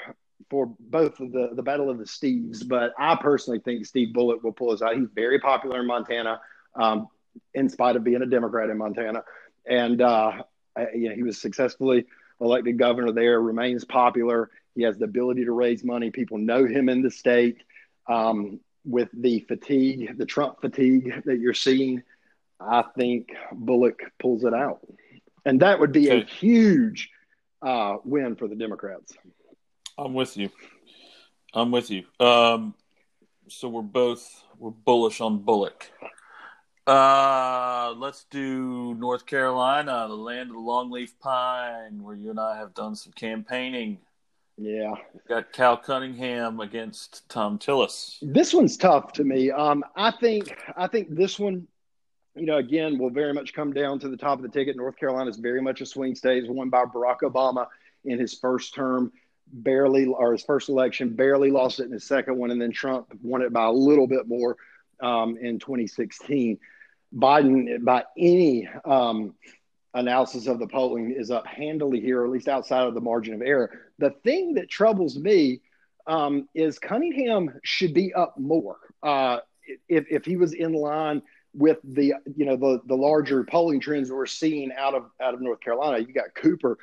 [0.49, 4.43] for both of the the battle of the Steves, but I personally think Steve Bullock
[4.43, 4.95] will pull us out.
[4.95, 6.39] He's very popular in Montana,
[6.75, 7.07] um,
[7.53, 9.23] in spite of being a Democrat in Montana,
[9.65, 10.43] and uh,
[10.93, 12.05] you know, he was successfully
[12.39, 13.41] elected governor there.
[13.41, 14.49] Remains popular.
[14.75, 16.11] He has the ability to raise money.
[16.11, 17.63] People know him in the state.
[18.07, 22.03] Um, with the fatigue, the Trump fatigue that you're seeing,
[22.59, 24.79] I think Bullock pulls it out,
[25.43, 27.09] and that would be a huge
[27.61, 29.13] uh, win for the Democrats.
[29.97, 30.49] I'm with you.
[31.53, 32.03] I'm with you.
[32.19, 32.75] Um,
[33.47, 35.91] so we're both we're bullish on Bullock.
[36.87, 42.57] Uh, let's do North Carolina, the land of the longleaf pine, where you and I
[42.57, 43.97] have done some campaigning.
[44.57, 48.17] Yeah, We've got Cal Cunningham against Thom Tillis.
[48.21, 49.51] This one's tough to me.
[49.51, 51.67] Um, I think I think this one,
[52.35, 54.77] you know, again, will very much come down to the top of the ticket.
[54.77, 56.43] North Carolina is very much a swing state.
[56.43, 57.67] It's won by Barack Obama
[58.05, 59.11] in his first term
[59.51, 63.07] barely, or his first election, barely lost it in his second one, and then Trump
[63.21, 64.55] won it by a little bit more
[65.01, 66.57] um, in 2016.
[67.13, 69.35] Biden, by any um,
[69.95, 73.33] analysis of the polling, is up handily here, or at least outside of the margin
[73.33, 73.79] of error.
[73.97, 75.61] The thing that troubles me
[76.07, 78.77] um, is Cunningham should be up more.
[79.01, 79.39] Uh,
[79.89, 81.21] if, if he was in line
[81.53, 85.41] with the you know the the larger polling trends we're seeing out of out of
[85.41, 86.77] North Carolina, you got Cooper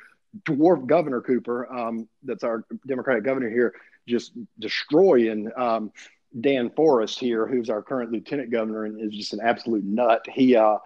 [0.45, 3.73] dwarf Governor Cooper, um, that's our Democratic governor here,
[4.07, 5.91] just destroying um,
[6.39, 10.25] Dan Forest here, who's our current lieutenant governor and is just an absolute nut.
[10.31, 10.77] He uh,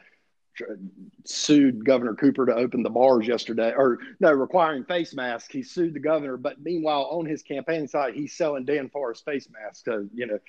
[1.26, 5.54] sued Governor Cooper to open the bars yesterday, or no, requiring face masks.
[5.54, 9.48] He sued the governor, but meanwhile, on his campaign site, he's selling Dan Forest face
[9.52, 9.84] masks.
[10.14, 10.40] You know,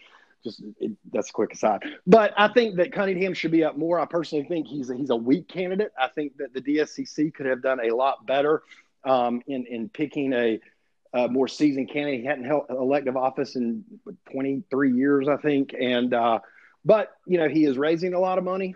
[0.44, 1.84] just it, that's a quick aside.
[2.06, 4.00] But I think that Cunningham should be up more.
[4.00, 5.92] I personally think he's a, he's a weak candidate.
[5.98, 8.62] I think that the DSCC could have done a lot better
[9.04, 10.60] um, in in picking a,
[11.12, 12.20] a, more seasoned candidate.
[12.20, 13.84] He hadn't held elective office in
[14.32, 16.40] 23 years, I think, and uh,
[16.84, 18.74] but you know he is raising a lot of money.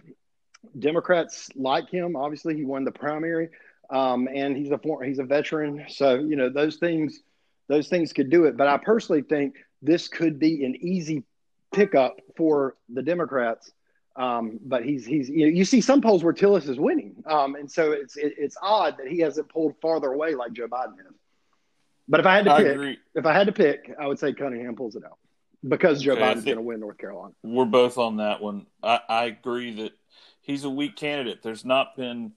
[0.78, 2.16] Democrats like him.
[2.16, 3.50] Obviously, he won the primary,
[3.90, 5.84] um, and he's a former, he's a veteran.
[5.88, 7.20] So you know those things
[7.68, 8.56] those things could do it.
[8.56, 11.24] But I personally think this could be an easy
[11.72, 13.72] pickup for the Democrats
[14.16, 17.54] um, but he's he's you, know, you see some polls where Tillis is winning, um,
[17.54, 20.96] and so it's it, it's odd that he hasn't pulled farther away like Joe Biden
[20.98, 21.14] has.
[22.08, 22.98] But if I had to I pick, agree.
[23.14, 25.18] if I had to pick, I would say Cunningham pulls it out
[25.66, 27.32] because Joe okay, Biden's going to win North Carolina.
[27.42, 28.66] We're both on that one.
[28.82, 29.92] I, I agree that
[30.42, 31.42] he's a weak candidate.
[31.42, 32.32] There's not been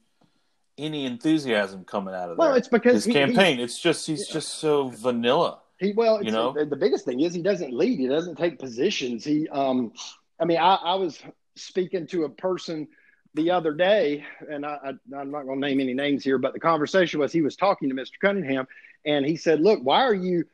[0.77, 3.59] any enthusiasm coming out of well, it's because his he, campaign.
[3.59, 4.33] It's just he's yeah.
[4.33, 5.59] just so vanilla.
[5.77, 7.99] He well, you know, the biggest thing is he doesn't lead.
[7.99, 9.25] He doesn't take positions.
[9.25, 9.91] He, um,
[10.39, 11.21] I mean, I, I was
[11.55, 12.87] speaking to a person
[13.33, 16.53] the other day, and i I, am not going to name any names here, but
[16.53, 18.13] the conversation was he was talking to Mr.
[18.21, 18.67] Cunningham,
[19.05, 20.45] and he said, "Look, why are you,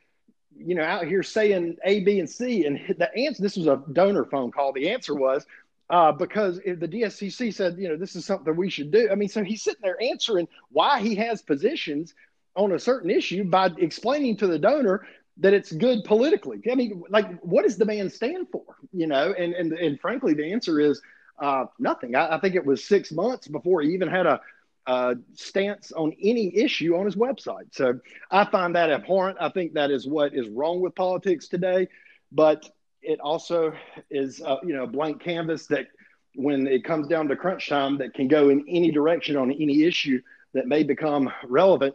[0.56, 3.80] you know, out here saying A, B, and C?" And the answer, this was a
[3.92, 4.72] donor phone call.
[4.72, 5.46] The answer was
[5.92, 9.10] uh, because the DSCC said, you know, this is something we should do.
[9.12, 12.14] I mean, so he's sitting there answering why he has positions
[12.56, 16.62] on a certain issue by explaining to the donor that it's good politically.
[16.70, 18.64] I mean, like, what does the man stand for?
[18.92, 21.00] You know, and and and frankly, the answer is
[21.38, 22.16] uh, nothing.
[22.16, 24.40] I, I, think it was six months before he even had a
[24.86, 27.72] uh, stance on any issue on his website.
[27.72, 29.36] So I find that abhorrent.
[29.40, 31.88] I think that is what is wrong with politics today.
[32.30, 32.68] But
[33.02, 33.72] it also
[34.10, 35.86] is, uh, you know, a blank canvas that
[36.34, 39.84] when it comes down to crunch time that can go in any direction on any
[39.84, 40.20] issue
[40.54, 41.94] that may become relevant.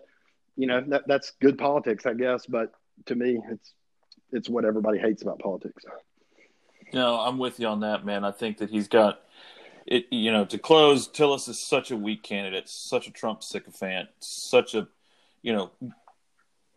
[0.55, 2.45] You know, that, that's good politics, I guess.
[2.45, 2.71] But
[3.05, 3.73] to me, it's
[4.31, 5.85] it's what everybody hates about politics.
[6.93, 8.23] No, I'm with you on that, man.
[8.23, 9.21] I think that he's got
[9.85, 10.05] it.
[10.11, 14.73] You know, to close, Tillis is such a weak candidate, such a Trump sycophant, such
[14.73, 14.87] a,
[15.41, 15.71] you know,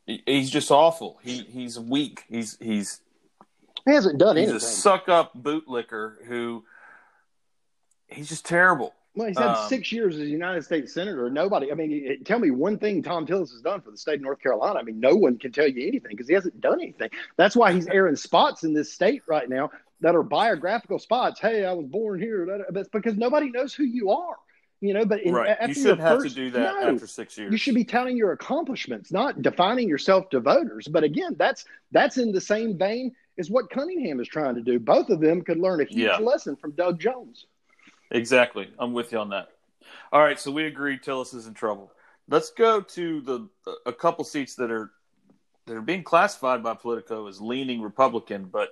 [0.07, 1.18] he's just awful.
[1.22, 2.24] He he's weak.
[2.28, 3.01] He's he's
[3.87, 4.57] he hasn't done he's anything.
[4.57, 6.64] a suck up bootlicker who
[8.09, 8.95] he's just terrible.
[9.16, 11.28] Well, he's had Um, six years as a United States senator.
[11.31, 14.20] Nobody, I mean, tell me one thing Thom Tillis has done for the state of
[14.22, 14.78] North Carolina.
[14.78, 17.11] I mean, no one can tell you anything because he hasn't done anything.
[17.37, 19.70] That's why he's airing spots in this state right now
[20.01, 21.41] that are biographical spots.
[21.41, 22.64] Hey, I was born here.
[22.70, 24.37] That's because nobody knows who you are.
[24.81, 25.51] You know, but in, right.
[25.51, 26.95] after You shouldn't have first- to do that no.
[26.95, 27.51] after six years.
[27.53, 30.89] You should be touting your accomplishments, not defining yourself to voters.
[30.89, 34.78] But again, that's that's in the same vein as what Cunningham is trying to do.
[34.78, 36.18] Both of them could learn a huge Yeah.
[36.18, 37.47] lesson from Doug Jones.
[38.11, 38.70] Exactly.
[38.78, 39.49] I'm with you on that.
[40.12, 41.93] All right, so we agree Tillis is in trouble.
[42.28, 43.49] Let's go to the
[43.87, 44.91] a couple seats that are
[45.66, 48.70] that are being classified by Politico as leaning Republican, but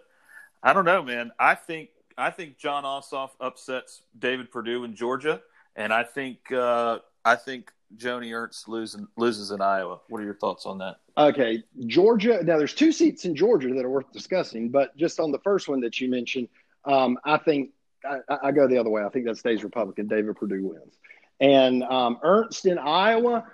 [0.63, 1.33] I don't know, man.
[1.39, 5.41] I think I think Jon Ossoff upsets David Perdue in Georgia,
[5.77, 10.01] and I think uh, I think Joni Ernst loses loses in Iowa.
[10.09, 10.97] What are your thoughts on that?
[11.17, 12.43] Okay, Georgia.
[12.43, 15.69] Now, there's two seats in Georgia that are worth discussing, but just on the first
[15.69, 16.49] one that you mentioned,
[16.85, 17.71] um, I think
[18.05, 19.03] I, I go the other way.
[19.03, 20.07] I think that stays Republican.
[20.07, 20.99] David Perdue wins,
[21.41, 23.47] and um, Ernst in Iowa.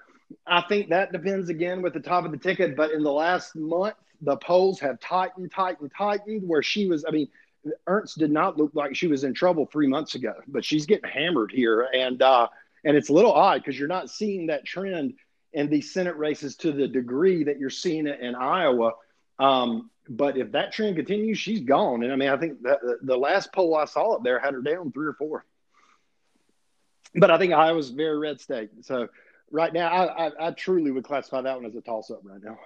[0.47, 2.76] I think that depends again with the top of the ticket.
[2.76, 6.43] But in the last month, the polls have tightened, tightened, tightened.
[6.47, 7.28] Where she was, I mean,
[7.87, 11.09] Ernst did not look like she was in trouble three months ago, but she's getting
[11.09, 12.49] hammered here, and uh,
[12.85, 15.14] and it's a little odd because you're not seeing that trend
[15.53, 18.93] in these Senate races to the degree that you're seeing it in Iowa.
[19.39, 22.03] Um, but if that trend continues, she's gone.
[22.03, 24.53] And I mean, I think that the, the last poll I saw up there had
[24.55, 25.45] her down three or four.
[27.14, 28.70] But I think Iowa's a very red state.
[28.82, 29.09] So
[29.51, 32.43] right now, I, I, I truly would classify that one as a toss up right
[32.43, 32.59] now.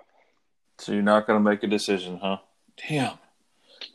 [0.79, 2.39] So you're not going to make a decision, huh?
[2.89, 3.19] Damn.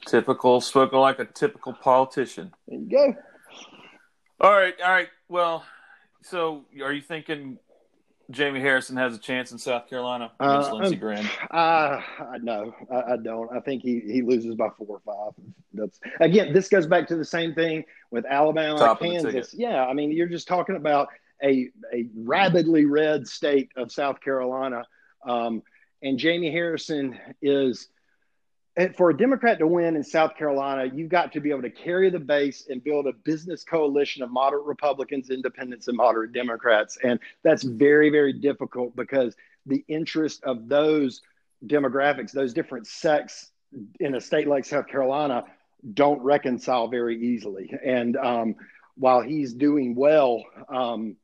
[0.06, 2.54] Typical, spoken like a typical politician.
[2.68, 3.16] There you go.
[4.40, 5.10] All right, all right.
[5.30, 5.66] Well,
[6.24, 7.58] so are you thinking
[8.32, 11.30] Jamie Harrison has a chance in South Carolina against Uh, Lindsey Graham?
[11.52, 12.02] Uh,
[12.42, 13.52] no, I, I don't.
[13.56, 15.34] I think he, he loses by four or five.
[15.74, 19.54] That's again, this goes back to the same thing with Alabama, Top Kansas.
[19.54, 21.10] Yeah, I mean, you're just talking about
[21.44, 24.84] a a rabidly red state of South Carolina,
[25.28, 25.62] um,
[26.02, 27.90] and Jamie Harrison is.
[28.96, 32.10] For a Democrat to win in South Carolina, you've got to be able to carry
[32.10, 36.98] the base and build a business coalition of moderate Republicans, independents, and moderate Democrats.
[37.04, 39.36] And that's very, very difficult because
[39.68, 41.22] the interest of those
[41.68, 43.52] demographics, those different sects
[44.00, 45.44] in a state like South Carolina,
[45.94, 47.72] don't reconcile very easily.
[47.86, 48.56] And um,
[48.96, 51.16] while he's doing well, um,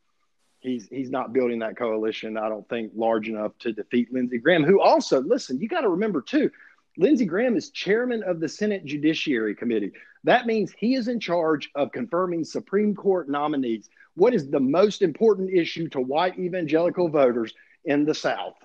[0.60, 2.38] he's he's not building that coalition.
[2.38, 5.60] I don't think large enough to defeat Lindsey Graham, who also listen.
[5.60, 6.52] You got to remember too.
[7.00, 9.94] Lindsey Graham is chairman of the Senate Judiciary Committee.
[10.26, 13.90] That means he is in charge of confirming Supreme Court nominees.
[14.16, 17.54] What is the most important issue to white evangelical voters
[17.86, 18.56] in the South?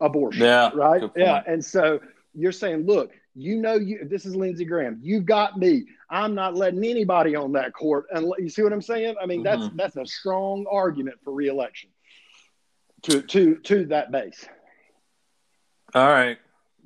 [0.00, 0.42] Abortion.
[0.42, 1.02] Yeah, Right?
[1.16, 1.42] Yeah.
[1.46, 1.98] And so
[2.34, 4.98] you're saying, look, you know, you this is Lindsey Graham.
[5.02, 5.86] You got me.
[6.10, 8.04] I'm not letting anybody on that court.
[8.12, 9.14] And you see what I'm saying?
[9.20, 9.76] I mean, that's Mhm.
[9.76, 11.90] that's a strong argument for reelection
[13.02, 14.46] to to to that base.
[15.94, 16.38] All right.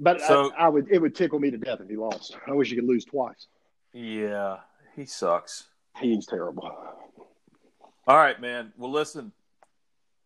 [0.03, 2.37] But So- I, I would it would tickle me to death if he lost.
[2.47, 3.47] I wish he could lose twice.
[3.93, 4.57] Yeah,
[4.97, 5.69] he sucks.
[6.01, 6.71] He's terrible.
[8.07, 8.73] All right, man.
[8.77, 9.31] Well, listen,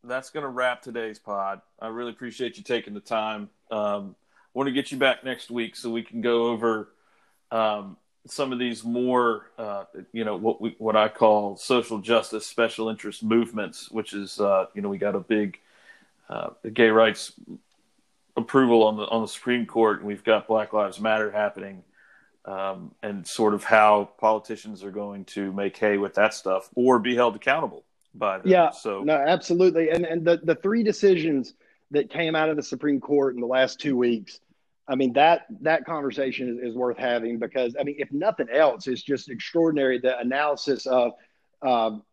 [0.03, 1.61] that's going to wrap today's pod.
[1.81, 3.51] I really appreciate you taking the time.
[3.71, 4.15] Um,
[4.55, 6.89] want to get you back next week so we can go over
[7.51, 12.47] um, some of these more, uh, you know, what we what I call social justice
[12.47, 15.59] special interest movements, which is, uh, you know, we got a big
[16.31, 17.33] uh, gay rights
[18.37, 21.83] approval on the on the Supreme Court, and we've got Black Lives Matter happening.
[22.45, 27.01] Um, and sort of how politicians are going to make hay with that stuff or
[27.01, 27.85] be held accountable
[28.15, 28.47] by them.
[28.49, 29.91] Yeah, So No, absolutely.
[29.91, 31.55] And and the, the three decisions
[31.91, 34.39] that came out of the Supreme Court in the last two weeks,
[34.87, 38.87] I mean that that conversation is, is worth having because I mean if nothing else,
[38.87, 41.15] it's just extraordinary the analysis of
[41.63, 42.05] um,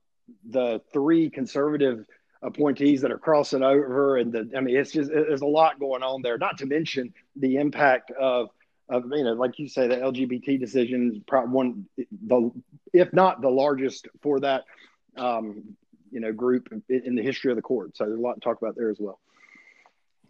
[0.49, 2.07] the three conservative
[2.43, 6.03] appointees that are crossing over, and the I mean it's just there's a lot going
[6.03, 6.37] on there.
[6.37, 8.49] Not to mention the impact of
[8.89, 11.85] of you know like you say the LGBT decision is probably one
[12.25, 12.51] the
[12.91, 14.65] if not the largest for that
[15.17, 15.75] um,
[16.11, 17.95] you know group in, in the history of the court.
[17.97, 19.19] So there's a lot to talk about there as well.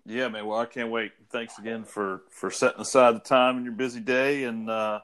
[0.06, 0.46] Yeah, man.
[0.46, 1.12] Well, I can't wait.
[1.30, 5.00] Thanks again for for setting aside the time in your busy day, and uh,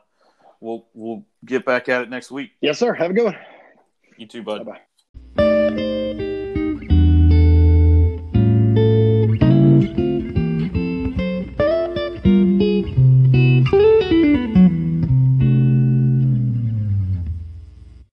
[0.60, 2.51] we'll we'll get back at it next week.
[2.62, 2.93] Yes, sir.
[2.93, 3.38] Have a good one.
[4.18, 4.66] You too, bud.
[4.66, 4.80] Bye
[5.38, 5.95] bye.